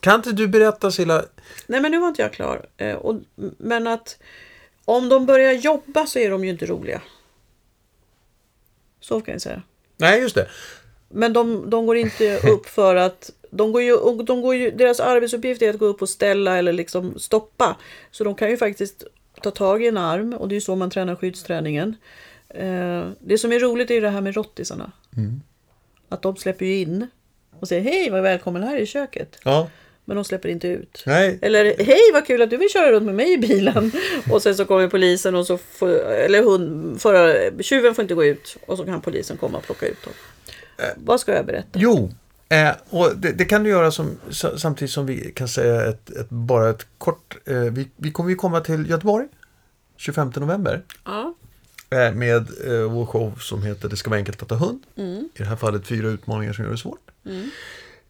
[0.00, 1.24] Kan inte du berätta Silla?
[1.66, 2.66] Nej, men nu var inte jag klar.
[2.76, 3.20] Eh, och,
[3.58, 4.18] men att
[4.84, 7.00] om de börjar jobba så är de ju inte roliga.
[9.10, 9.62] Så kan jag säga.
[9.96, 10.48] Nej, just det.
[11.08, 13.30] Men de, de går inte upp för att...
[13.50, 16.72] De går ju, de går ju, deras arbetsuppgift är att gå upp och ställa eller
[16.72, 17.76] liksom stoppa.
[18.10, 19.04] Så de kan ju faktiskt
[19.42, 21.96] ta tag i en arm och det är så man tränar skyddsträningen.
[22.48, 24.92] Eh, det som är roligt är ju det här med rottisarna.
[26.08, 27.06] Att de släpper ju in
[27.60, 29.40] och säger hej vad välkommen här i köket.
[29.44, 29.68] Ja.
[30.10, 31.02] Men de släpper inte ut.
[31.06, 31.38] Nej.
[31.42, 33.92] Eller hej vad kul att du vill köra runt med mig i bilen.
[34.32, 38.24] Och sen så kommer polisen och så får, eller hund, förra, tjuven får inte gå
[38.24, 38.56] ut.
[38.66, 40.12] Och så kan polisen komma och plocka ut dem.
[40.96, 41.68] vad ska jag berätta?
[41.78, 42.10] Jo,
[42.48, 46.10] eh, och det, det kan du göra som, sa- samtidigt som vi kan säga ett,
[46.10, 47.36] ett, bara ett kort...
[47.46, 49.26] Eh, vi, vi kommer ju komma till Göteborg
[49.96, 51.34] 25 november Ja.
[51.90, 54.82] eh, med eh, vår show som heter Det ska vara enkelt att ta hund.
[54.96, 57.10] I det här fallet fyra utmaningar som gör det svårt.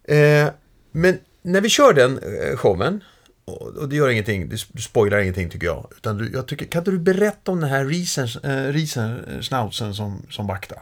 [0.04, 0.48] Eh,
[0.92, 3.04] men när vi kör den eh, showen,
[3.44, 5.92] och, och det gör ingenting, det du spoilar ingenting tycker jag.
[5.96, 9.94] Utan du, jag tycker, kan inte du berätta om den här risen, eh, eh, schnauzen
[9.94, 10.76] som, som vakta?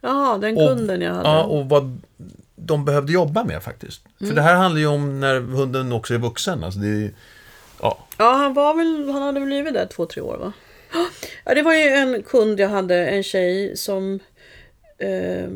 [0.00, 1.28] Jaha, den Och- kunden jag hade.
[1.28, 2.00] Ja, och vad
[2.56, 4.02] de behövde jobba med faktiskt.
[4.18, 6.64] För det här handlar ju om när hunden också är vuxen.
[6.64, 7.10] Alltså det
[7.82, 10.52] ja, Ja, han var väl, han hade väl blivit där två, tre år va?
[11.44, 14.20] Ja, det var ju en kund jag hade, en tjej som
[14.98, 15.48] eh,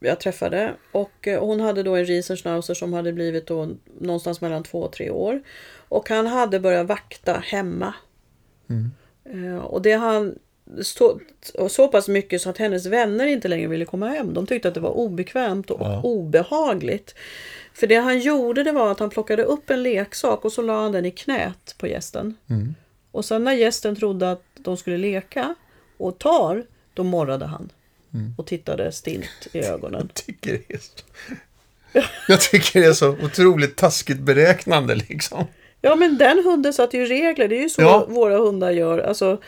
[0.00, 0.74] jag träffade.
[0.92, 3.68] Och eh, hon hade då en riesenschnauzer som hade blivit då
[4.00, 5.42] någonstans mellan två och tre år.
[5.88, 7.94] Och han hade börjat vakta hemma.
[9.24, 10.38] Eh, och det han
[10.82, 11.20] så,
[11.70, 14.34] så pass mycket så att hennes vänner inte längre ville komma hem.
[14.34, 16.02] De tyckte att det var obekvämt och Ja.
[16.02, 17.14] obehagligt.
[17.74, 20.82] För det han gjorde det var att han plockade upp en leksak och så la
[20.82, 22.34] han den i knät på gästen.
[23.10, 25.54] Och sen när gästen trodde att de skulle leka
[25.96, 27.72] och tar, då morrade han.
[28.38, 30.08] Och tittade stint i ögonen.
[30.14, 30.92] tycker det är så,
[32.28, 35.44] jag tycker det är så otroligt taskigt beräknande liksom.
[35.80, 38.06] Ja men den hunden satte ju regler, det är ju så Ja.
[38.08, 38.98] våra hundar gör.
[38.98, 39.40] Alltså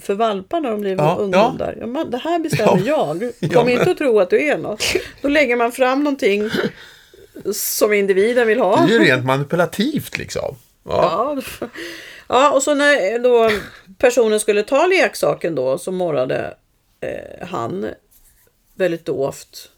[0.00, 1.76] för valpar när de blir Ja, unghundar.
[1.80, 1.86] Ja.
[1.86, 3.18] man, det här bestämmer jag.
[3.18, 4.84] Kom Ja, men- inte att tro att du är något.
[5.22, 6.50] Då lägger man fram någonting
[7.54, 8.76] som individen vill ha.
[8.86, 10.56] Det är ju rent manipulativt liksom.
[10.84, 11.36] Ja.
[11.60, 11.68] Ja.
[12.28, 13.50] ja, och så när då
[13.98, 16.54] personen skulle ta leksaken då så morrade
[17.00, 17.86] eh, han
[18.74, 19.70] väldigt dovt.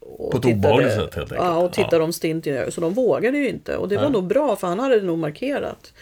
[0.00, 1.40] På ett tittade- obehagligt sätt, helt enkelt.
[1.48, 2.00] Ja, och tittade Ja.
[2.00, 2.66] dem stint i.
[2.70, 3.76] Så de vågade ju inte.
[3.76, 4.12] Och det var Nej.
[4.12, 5.92] nog bra för han hade nog markerat.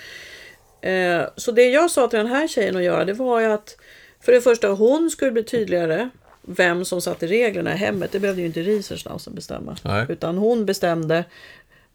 [0.81, 3.77] Eh, så det jag sa till den här tjejen att göra det var ju att
[4.21, 6.09] för det första hon skulle bli tydligare
[6.43, 8.13] vem som satte reglerna i hemmet.
[8.13, 9.77] Det behövde ju inte Riesenschnauzen bestämma.
[9.85, 10.07] Nej.
[10.09, 11.25] Utan hon bestämde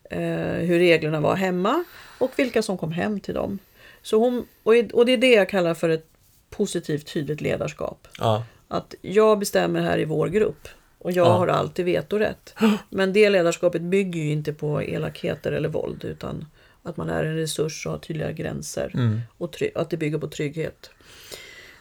[0.10, 1.84] eh, hur reglerna var hemma
[2.18, 3.60] och vilka som kom hem till dem.
[4.02, 6.06] Så hon, och, och det är det jag kallar för ett
[6.50, 8.08] positivt tydligt ledarskap.
[8.20, 8.44] Ja.
[8.72, 11.32] Att jag bestämmer här i vår grupp och jag Ja.
[11.38, 12.54] har alltid vetorätt.
[12.90, 16.46] Men det ledarskapet bygger ju inte på elakheter eller våld utan
[16.84, 18.92] att man är en resurs och har tydliga gränser.
[19.38, 20.90] Och try- att det bygger på trygghet.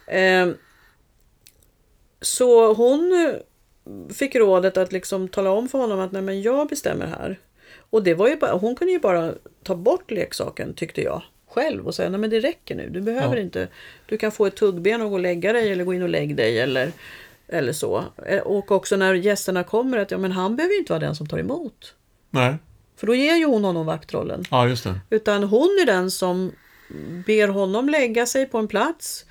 [0.06, 0.48] Eh,
[2.20, 3.34] så hon eh,
[4.14, 7.38] fick rådet att liksom tala om för honom att Nej, men jag bestämmer här.
[7.90, 11.86] Och det var ju bara, hon kunde ju bara ta bort leksaken tyckte jag själv
[11.86, 12.88] och säga nej men det räcker nu.
[12.90, 13.42] Du behöver Ja.
[13.42, 13.68] inte.
[14.06, 16.36] Du kan få ett tuggben och gå och lägga dig eller gå in och lägg
[16.36, 16.92] dig eller,
[17.48, 18.04] eller så.
[18.26, 21.14] Eh, Och också när gästerna kommer att ja men han behöver ju inte vara den
[21.16, 21.94] som tar emot.
[22.30, 22.54] Nej.
[22.96, 24.44] För då ger ju hon honom vaktrollen.
[24.50, 25.00] Ja, just det.
[25.10, 26.52] Utan hon är den som
[27.26, 29.24] ber honom lägga sig på en plats.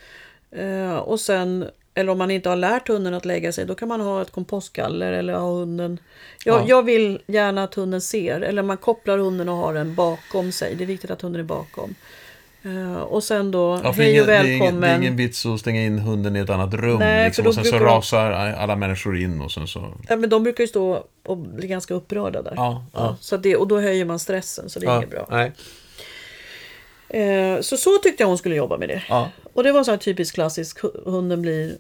[0.52, 1.66] Eh, och sen,
[1.98, 4.32] eller om man inte har lärt hunden att lägga sig, då kan man ha ett
[4.32, 6.00] kompostgaller eller ha hunden.
[6.46, 6.66] Jag, Ja.
[6.68, 10.76] jag vill gärna att hunden ser, eller man kopplar hunden och har den bakom sig.
[10.76, 11.96] Det är viktigt att hunden är bakom.
[12.64, 14.82] Eh, och sen då, Ja, hej och det, är ingen, välkommen.
[14.82, 17.00] det är ingen vits att stänga in hunden i ett annat rum.
[17.00, 19.94] Nej, liksom, och sen så de- rasar alla människor in och sen så...
[20.10, 22.54] Ja, men de brukar ju stå och bli ganska upprörda där.
[22.56, 23.18] Ja, ja.
[23.22, 25.28] så det, och då höjer man stressen, så det är Ja, inget bra.
[25.30, 25.52] Nej.
[27.10, 29.04] Eh, så så tyckte jag hon skulle jobba med det.
[29.10, 29.30] Ja.
[29.54, 30.80] Och det var så här typiskt klassiskt.
[31.06, 31.78] Hunden blir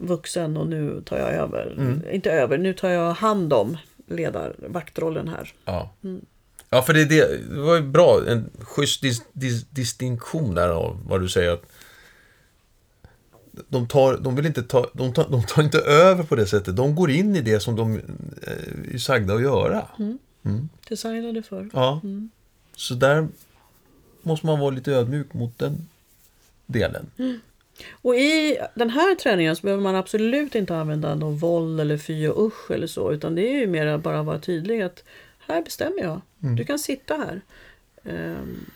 [0.00, 1.74] vuxen och nu tar jag över.
[1.78, 2.02] Mm.
[2.10, 3.76] Inte över, nu tar jag hand om
[4.06, 5.52] ledar, vaktrollen här.
[5.64, 5.90] Ja.
[6.70, 8.20] Ja, för det, det, det var ju bra.
[8.28, 11.52] En schysst dis, dis, distinktion där av vad du säger.
[11.52, 11.62] att
[13.68, 16.76] de, tar, de, vill inte ta, de, tar, de tar inte över på det sättet.
[16.76, 19.86] De går in i det som de eh, är sagda att göra.
[20.88, 21.70] Designade för.
[21.72, 22.00] Ja.
[22.76, 23.28] Så där
[24.22, 25.88] måste man vara lite ödmjuk mot den
[26.66, 27.10] delen.
[28.02, 32.28] Och i den här träningen så behöver man absolut inte använda någon våld eller fy
[32.28, 33.12] och usch eller så.
[33.12, 35.04] Utan det är ju mer att bara vara tydlig att
[35.48, 36.20] här bestämmer jag.
[36.38, 37.40] Du kan sitta här.
[38.04, 38.70] Ehm,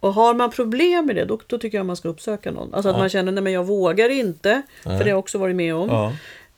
[0.00, 2.74] och har man problem med det, då, då tycker jag man ska uppsöka någon.
[2.74, 2.98] Alltså att Ja.
[2.98, 4.62] man känner, nej men jag vågar inte.
[4.82, 5.88] För det har jag också varit med om.
[5.88, 6.12] Ja.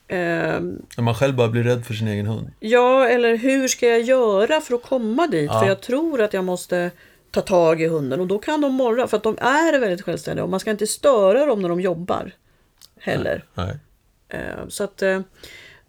[0.09, 2.51] Ehm, När man själv bara blir rädd för sin egen hund.
[2.61, 5.51] Ja, eller hur ska jag göra för att komma dit?
[5.53, 5.61] Ja.
[5.61, 6.91] För jag tror att jag måste
[7.37, 10.45] ta tag i hunden och då kan de morra för att de är väldigt självständiga
[10.45, 12.31] och man ska inte störa dem när de jobbar
[13.01, 13.45] heller.
[13.55, 13.77] Nej.
[14.29, 15.21] Eh, Så att eh,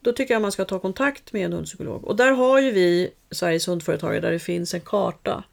[0.01, 2.05] då tycker jag man ska ta kontakt med en hundpsykolog.
[2.05, 5.43] Och där har ju vi Sveriges hundföretagare där det finns en karta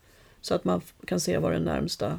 [0.41, 2.19] så att man kan se var den närmsta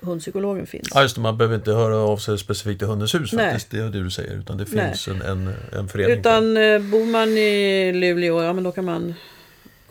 [0.00, 0.88] hundpsykologen finns.
[0.94, 1.20] Ja, just det.
[1.20, 3.44] Man behöver inte höra av sig specifikt till Hundens hus Nej.
[3.46, 3.70] faktiskt.
[3.70, 4.34] Det är det du säger.
[4.34, 4.86] Utan det Nej.
[4.88, 6.14] finns en, en, en förening.
[6.14, 9.14] för- Utan eh, bor man i Luleå, ja men då kan man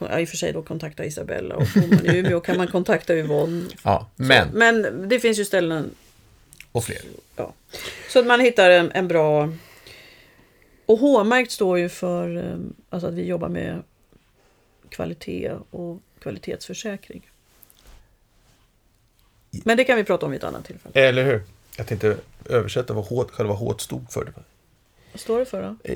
[0.09, 2.67] ja, i och för sig då kontakta Isabella och bor man i Umeå kan man
[2.67, 3.65] kontakta Yvonne.
[3.83, 4.47] Ja, Så, men.
[4.53, 5.91] men det finns ju ställen
[6.71, 7.01] Och fler.
[7.35, 7.53] ja.
[8.09, 9.53] så att man hittar en, en bra...
[10.85, 12.57] Och H-märkt står ju för eh,
[12.89, 13.83] alltså att vi jobbar med
[14.89, 17.29] kvalitet och kvalitetsförsäkring.
[19.51, 21.07] Men det kan vi prata om vid ett annat tillfälle.
[21.07, 21.41] Eller hur?
[21.77, 24.33] Jag tänkte översätta vad H, själva H stod för.
[25.11, 25.93] Vad står det för då?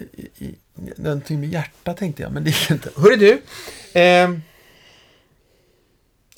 [0.00, 0.54] I, i,
[0.96, 2.90] någonting med hjärta tänkte jag, men det är inte.
[2.96, 3.42] Hörru du.
[3.92, 4.42] ehm,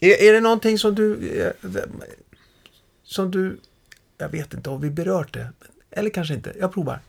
[0.01, 1.39] är, är det någonting som du...
[1.43, 1.53] eh,
[3.05, 3.61] Som du...
[4.19, 5.53] Jag vet inte om vi berört det.
[5.91, 6.55] Eller kanske inte.
[6.61, 7.01] Jag provar.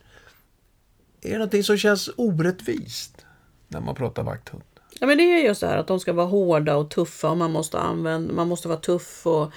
[1.22, 3.26] Är det någonting som känns orättvist
[3.68, 4.64] när man pratar vakthund?
[5.00, 7.38] Ja, men det är just det här att de ska vara hårda och tuffa och
[7.38, 9.52] man måste, använda, man måste vara tuff och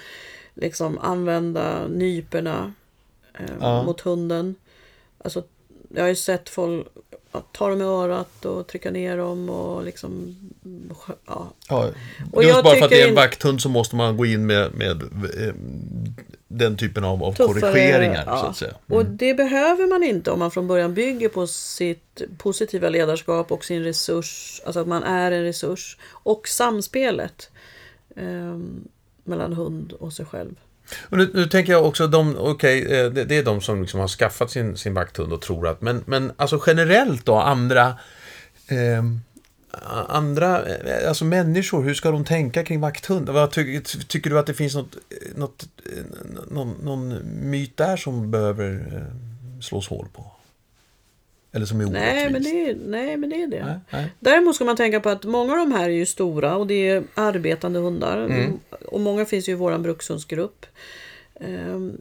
[0.53, 2.73] liksom använda nyporna
[3.33, 3.83] eh, Ja.
[3.83, 4.55] mot hunden.
[5.17, 5.43] Alltså,
[5.89, 6.87] jag har ju sett folk
[7.51, 10.35] ta dem i örat och trycka ner dem och liksom...
[11.25, 11.53] Ja.
[11.69, 11.89] Ja,
[12.33, 14.45] Och just jag bara för att det är en vakthund så måste man gå in
[14.45, 15.53] med, med eh,
[16.47, 18.23] den typen av, av Tuffare, korrigeringar.
[18.25, 18.39] ja.
[18.39, 18.73] Så att säga.
[18.87, 23.65] Och det behöver man inte om man från början bygger på sitt positiva ledarskap och
[23.65, 25.97] sin resurs, alltså att man är en resurs.
[26.09, 27.49] Och samspelet
[28.15, 28.59] eh,
[29.23, 30.55] mellan hund och sig själv.
[31.09, 33.99] Och nu, nu tänker jag också, de, okay, eh, det, det är de som liksom
[33.99, 37.95] har skaffat sin, sin vakthund och tror att, men, men alltså generellt då, andra,
[38.67, 39.03] eh,
[40.07, 43.29] andra, eh, alltså människor, hur ska de tänka kring vakthund?
[43.29, 45.67] Vad ty, tycker du att det finns något, eh, något,
[46.51, 47.17] någon, någon
[47.49, 49.05] myt där som behöver
[49.61, 50.36] slås hål på?
[51.51, 52.01] Eller som är orättvis?
[52.01, 53.65] Nej men, det är, nej, men det är det.
[53.65, 54.11] Nej, nej.
[54.19, 56.89] Däremot ska man tänka på att många av de här är ju stora och det
[56.89, 58.29] är arbetande hundar.
[58.85, 60.65] Och många finns ju i vår brukshundsgrupp.
[61.39, 61.97] Ehm,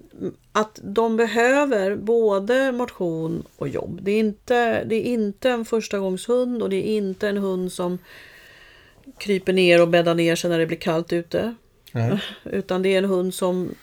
[0.53, 3.99] Att de behöver både motion och jobb.
[4.03, 7.99] Det är inte, det är inte en förstagångshund och det är inte en hund som
[9.19, 11.55] kryper ner och bäddar ner sig när det blir kallt ute.
[11.93, 12.23] Nej.
[12.45, 13.75] Utan det är en hund som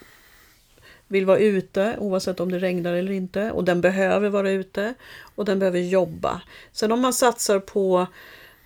[1.13, 3.51] vill vara ute oavsett om det regnar eller inte.
[3.51, 4.93] Och den behöver vara ute
[5.35, 6.41] och den behöver jobba.
[6.71, 8.07] Sen om man satsar på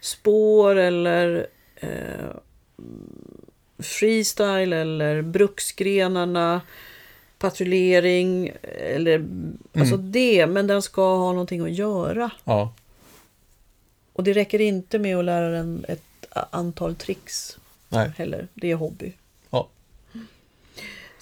[0.01, 2.29] spår eller eh,
[3.79, 6.61] freestyle eller bruksgrenarna,
[7.39, 9.25] patrullering eller
[9.75, 10.47] alltså det.
[10.47, 12.31] Men den ska ha någonting att göra.
[12.43, 12.73] Ja.
[14.13, 16.03] Och det räcker inte med att lära den ett
[16.51, 17.57] antal tricks
[17.89, 18.11] Nej.
[18.17, 18.47] heller.
[18.53, 19.13] Det är hobby.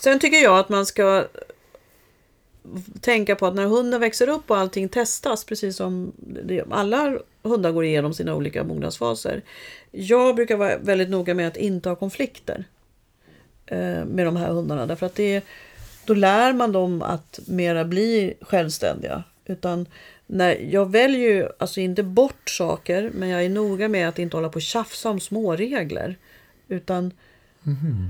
[0.05, 1.27] Sen tycker jag att man ska
[3.01, 6.11] tänka på att när hunden växer upp och allting testas, precis som
[6.71, 9.41] alla hundar går igenom sina olika mognadsfaser.
[9.91, 12.65] Jag brukar vara väldigt noga med att inte ha konflikter
[13.65, 14.85] eh, med de här hundarna.
[14.85, 15.43] Därför att det,
[16.05, 19.23] då lär man dem att mera bli självständiga.
[19.45, 19.85] Utan
[20.27, 24.37] när, jag väljer ju alltså inte bort saker, men jag är noga med att inte
[24.37, 26.15] hålla på och tjafsa om småregler.
[26.67, 27.11] Utan
[27.63, 28.09] mm -hmm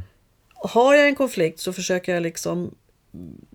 [0.70, 2.76] har jag en konflikt så försöker jag liksom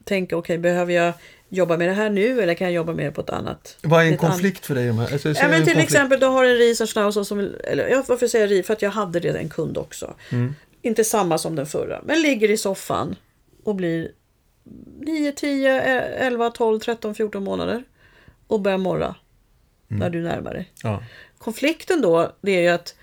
[0.05, 1.13] tänka, okej, behöver jag
[1.49, 3.77] jobba med det här nu eller kan jag jobba med det på ett annat?
[3.83, 4.89] Vad är en konflikt för dig?
[4.89, 5.79] Alltså, Ja, men till konflikt.
[5.79, 8.65] exempel, du har en riesenschnauzer som, eller ja, varför säger jag?
[8.65, 10.15] För att jag hade det en kund också.
[10.31, 10.55] Mm.
[10.83, 13.17] Inte samma som den förra, men ligger i soffan
[13.65, 14.13] och blir
[15.01, 17.85] 9, 10, 11, 12, 13, 14 månader
[18.47, 19.15] och börjar morra
[19.89, 20.73] när du närmar dig.
[20.83, 21.03] Ja.
[21.39, 22.95] Konflikten då, det är ju att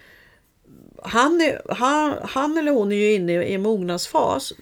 [1.04, 4.54] han, är, han, han eller hon är ju inne i en mognadsfas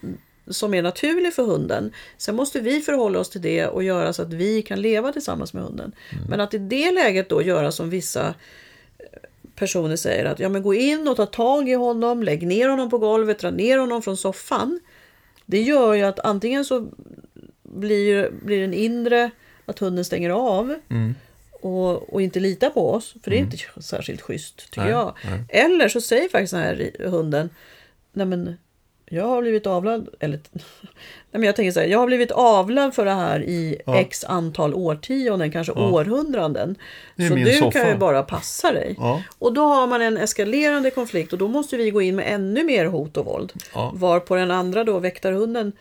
[0.47, 1.91] som är naturlig för hunden.
[2.17, 5.53] Sen måste vi förhålla oss till det och göra så att vi kan leva tillsammans
[5.53, 5.91] med hunden.
[6.29, 9.05] Men att i det läget då göra som vissa eh,
[9.55, 12.89] personer säger att ja men gå in och ta tag i honom, lägg ner honom
[12.89, 14.79] på golvet, dra ner honom från soffan.
[15.45, 16.87] Det gör ju att antingen så
[17.63, 19.31] blir, blir den inre
[19.65, 20.75] att hunden stänger av
[21.61, 25.13] och, och inte litar på oss, för det är inte särskilt schysst tycker Nej, jag.
[25.49, 27.49] Eller så säger faktiskt den här hunden,
[28.13, 28.57] nej men
[29.09, 30.61] jag har blivit avlad, eller nej
[31.31, 33.99] men jag tänker så här, jag har blivit avlad för det här i Ja.
[33.99, 36.75] x antal årtionden, kanske århundraden.
[37.15, 37.71] Det är Så du soffa.
[37.79, 38.95] kan ju bara passa dig.
[38.97, 39.23] Ja.
[39.39, 42.63] Och då har man en eskalerande konflikt och då måste vi gå in med ännu
[42.63, 43.53] mer hot och våld.
[43.73, 43.91] Ja.
[43.95, 45.71] Varpå den andra då, väktarhunden,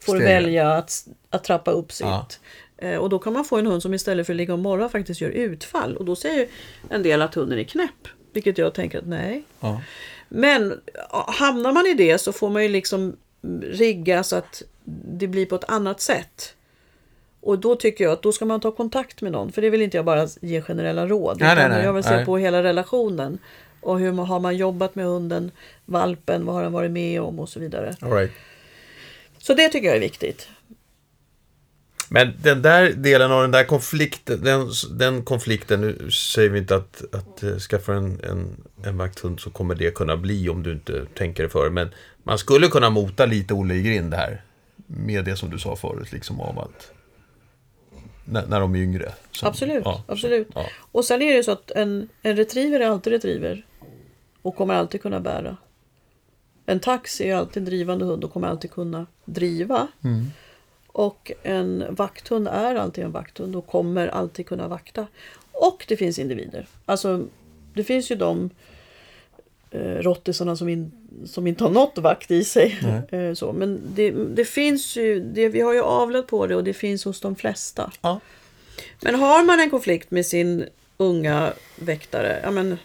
[0.00, 0.34] får Stegar.
[0.34, 2.40] välja att, att trappa upp sitt.
[2.80, 4.88] Eh, Och då kan man få en hund som istället för att ligga och morra
[4.88, 5.96] faktiskt gör utfall.
[5.96, 6.48] Och då säger
[6.88, 8.08] en del att hunden är knäpp.
[8.32, 9.42] Vilket jag tänker att nej.
[9.60, 9.82] Ja.
[10.28, 10.80] Men
[11.26, 13.16] hamnar man i det så får man ju liksom
[13.62, 14.62] rigga så att
[15.18, 16.54] det blir på ett annat sätt.
[17.40, 19.52] Och då tycker jag att då ska man ta kontakt med någon.
[19.52, 21.36] För det vill inte jag bara ge generella råd.
[21.40, 22.24] Nej, nej, utan nej, jag vill se nej.
[22.24, 23.38] på hela relationen.
[23.80, 25.50] Och hur man, har man jobbat med hunden,
[25.84, 27.96] valpen, vad har den varit med om och så vidare.
[28.00, 28.30] All right.
[29.38, 30.48] Så det tycker jag är viktigt.
[32.12, 36.76] Men den där delen av den där konflikten, den, den konflikten, nu säger vi inte
[36.76, 40.72] att, att eh, skaffa en, en, en vakthund så kommer det kunna bli om du
[40.72, 41.70] inte tänker det för.
[41.70, 41.88] Men
[42.22, 44.42] man skulle kunna mota lite Olle i grind här.
[44.86, 46.92] Med det som du sa förut, liksom av att...
[48.24, 49.12] När, när de är yngre.
[49.32, 50.48] Så- Absolut, ja, så- absolut.
[50.54, 50.66] Ja.
[50.92, 53.66] Och sen är det så att en, en retriever är alltid retriever.
[54.42, 55.56] Och kommer alltid kunna bära.
[56.66, 59.88] En tax är alltid en drivande hund och kommer alltid kunna driva.
[60.04, 60.26] Mm.
[60.92, 65.06] Och en vakthund är alltid en vakthund och kommer alltid kunna vakta.
[65.52, 66.66] Och det finns individer.
[66.86, 67.26] Alltså,
[67.74, 68.50] det finns ju de
[69.70, 70.92] eh, rottisarna som, in,
[71.26, 72.78] som inte har något vakt i sig.
[73.10, 73.52] Eh, så.
[73.52, 77.04] Men det, det finns ju, det, vi har ju avlat på det och det finns
[77.04, 77.92] hos de flesta.
[78.00, 78.20] Ja.
[79.02, 80.64] Men har man en konflikt med sin
[80.96, 82.78] unga väktare, ja men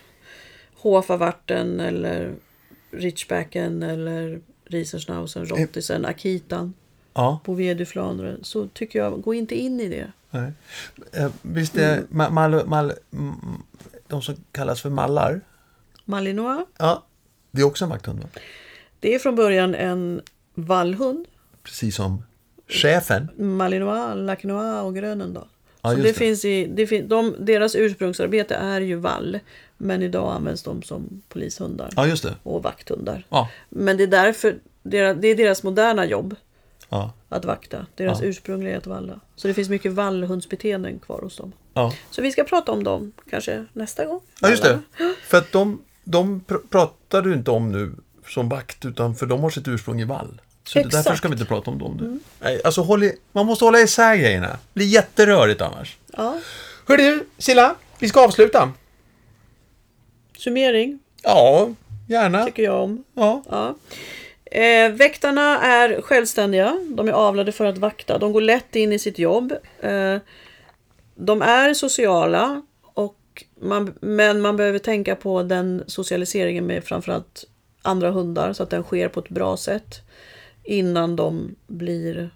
[0.74, 2.36] Hofavarten eller
[2.92, 6.74] Richbacken eller Riesenschnauzen, Rottisen, Akitan,
[7.16, 7.40] Ja.
[7.46, 10.12] Bouvier du Flandre, så tycker jag, gå inte in i det.
[10.32, 10.52] Nej.
[11.14, 13.36] Eh, Visst är ma- mal, mal, mm,
[14.08, 15.42] de som kallas för mallar?
[16.06, 17.04] Malinois, Ja.
[17.52, 18.28] Det är också en vakthund va?
[19.00, 20.22] det är från början en
[20.54, 21.26] vallhund.
[21.64, 22.24] Precis som
[22.68, 23.28] chefen.
[23.38, 25.48] Malinois, Lacnois och Grönendal.
[25.82, 26.14] Ja, så det, det.
[26.14, 29.40] finns i, det fin, de, deras ursprungsarbete är ju vall.
[29.78, 32.36] Men idag används de som polishundar Ja, just det.
[32.44, 33.26] och vakthundar.
[33.30, 33.50] Ja.
[33.70, 36.36] Men det är därför, det är deras moderna jobb
[36.96, 37.14] Ja.
[37.38, 37.86] att vakta.
[37.96, 38.28] Deras Ja.
[38.28, 39.20] ursprungliga valla.
[39.36, 41.52] Så det finns mycket vallhundsbeteenden kvar hos dem.
[41.74, 41.94] Ja.
[42.12, 44.22] Så vi ska prata om dem kanske nästa gång.
[44.42, 44.80] Ja, just det.
[45.28, 47.92] För att de, de pr- pratar du inte om nu
[48.28, 50.42] som vakt, utan för de har sitt ursprung i vall.
[50.64, 51.18] Så det- därför Exakt.
[51.18, 52.20] ska vi inte prata om dem nu.
[52.40, 54.48] Nej, alltså, håll i, man måste hålla isär grejerna.
[54.48, 55.98] Det blir jätterörigt annars.
[56.18, 56.40] Ja.
[56.88, 58.72] Hör du, Silla, vi ska avsluta.
[60.38, 61.70] Summering Ja,
[62.10, 62.46] gärna.
[62.46, 63.04] tycker jag om.
[63.14, 63.44] Ja.
[63.50, 63.76] Ja.
[64.52, 66.80] Eh, väktarna är självständiga.
[66.90, 68.18] De är avlade för att vakta.
[68.18, 69.54] De går lätt in i sitt jobb.
[69.80, 70.18] Eh,
[71.16, 72.62] de är sociala.
[72.82, 77.46] Och man, men man behöver tänka på den socialiseringen med framförallt
[77.82, 78.54] andra hundar.
[78.54, 80.02] Så att den sker på ett bra sätt.
[80.64, 82.30] Innan de blir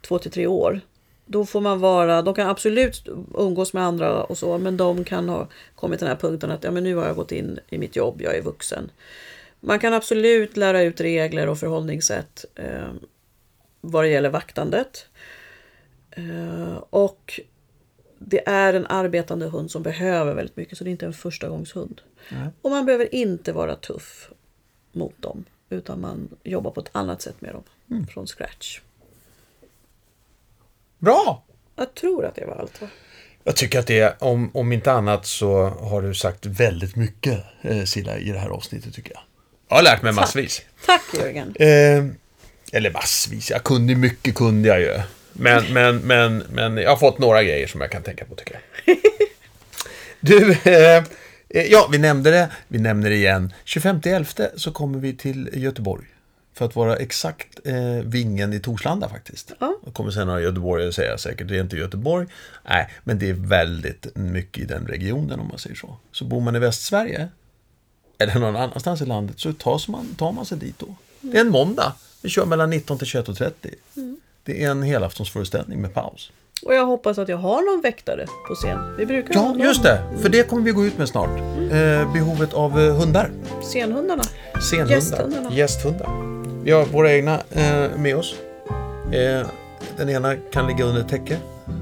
[0.00, 0.80] två till tre år.
[1.26, 5.28] Då får man vara, de kan absolut umgås med andra och så, men de kan
[5.28, 7.78] ha kommit till den här punkten att ja, men nu har jag gått in i
[7.78, 8.90] mitt jobb, jag är vuxen.
[9.66, 12.92] Man kan absolut lära ut regler och förhållningssätt eh,
[13.80, 15.06] vad det gäller vaktandet.
[16.10, 17.40] Eh, och
[18.18, 22.00] det är en arbetande hund som behöver väldigt mycket, så det är inte en förstagångshund.
[22.28, 22.48] Nej.
[22.62, 24.30] Och man behöver inte vara tuff
[24.92, 28.80] mot dem, utan man jobbar på ett annat sätt med dem, från scratch.
[30.98, 31.44] Bra!
[31.76, 32.80] Jag tror att det var allt.
[32.80, 32.88] Va?
[33.44, 37.44] Jag tycker att det, är, om, om inte annat så har du sagt väldigt mycket,
[37.62, 39.22] eh, Silla, i det här avsnittet tycker jag.
[39.68, 40.62] Jag har lärt mig massvis.
[40.86, 41.54] Tack Jörgen!
[41.56, 42.04] Eh,
[42.72, 45.00] eller massvis, jag kunde mycket kunde jag ju.
[45.32, 48.60] Men, men, men, men jag har fått några grejer som jag kan tänka på tycker
[48.84, 48.96] jag.
[50.20, 51.04] Du, eh,
[51.48, 53.52] eh, ja vi nämnde det, vi nämner det igen.
[53.64, 56.06] 25.11 så kommer vi till Göteborg.
[56.54, 59.52] För att vara exakt eh, vingen i Torslanda faktiskt.
[59.60, 59.78] Ja.
[59.84, 62.26] Jag kommer sen några göteborgare säga säkert, det är inte Göteborg.
[62.68, 65.96] Nej, men det är väldigt mycket i den regionen om man säger så.
[66.12, 67.28] Så bor man i Västsverige,
[68.28, 70.86] eller någon annanstans i landet, så tar man, tar man sig dit då.
[71.20, 71.92] Det är en måndag.
[72.22, 73.52] Vi kör mellan 19 till 21.30.
[74.44, 76.30] Det är en helaftonsföreställning med paus.
[76.62, 78.96] Och jag hoppas att jag har någon väktare på scen.
[78.96, 80.02] Vi brukar Ja, just det.
[80.22, 81.40] För det kommer vi gå ut med snart.
[81.70, 83.30] Eh, behovet av eh, hundar.
[83.62, 84.22] Scenhundarna.
[84.60, 84.94] Scenhundar.
[84.94, 85.50] Gästhundarna.
[85.52, 86.08] Gästhundar.
[86.64, 88.34] Vi har våra egna eh, med oss.
[89.12, 89.46] Eh,
[89.96, 91.38] den ena kan ligga under täcke.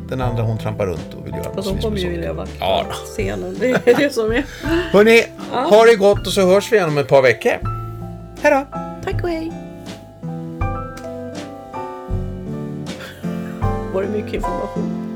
[0.09, 2.87] Den andra hon trampar runt och vill göra de med kommer ju vilja vakta Ja.
[3.05, 3.57] scenen.
[3.61, 4.45] Det är det som är.
[4.93, 7.53] Hörni, ha det gott och så hörs vi igen om ett par veckor.
[8.43, 8.78] Hej då!
[9.05, 9.53] Tack och hej!
[13.95, 15.09] Var det mycket information?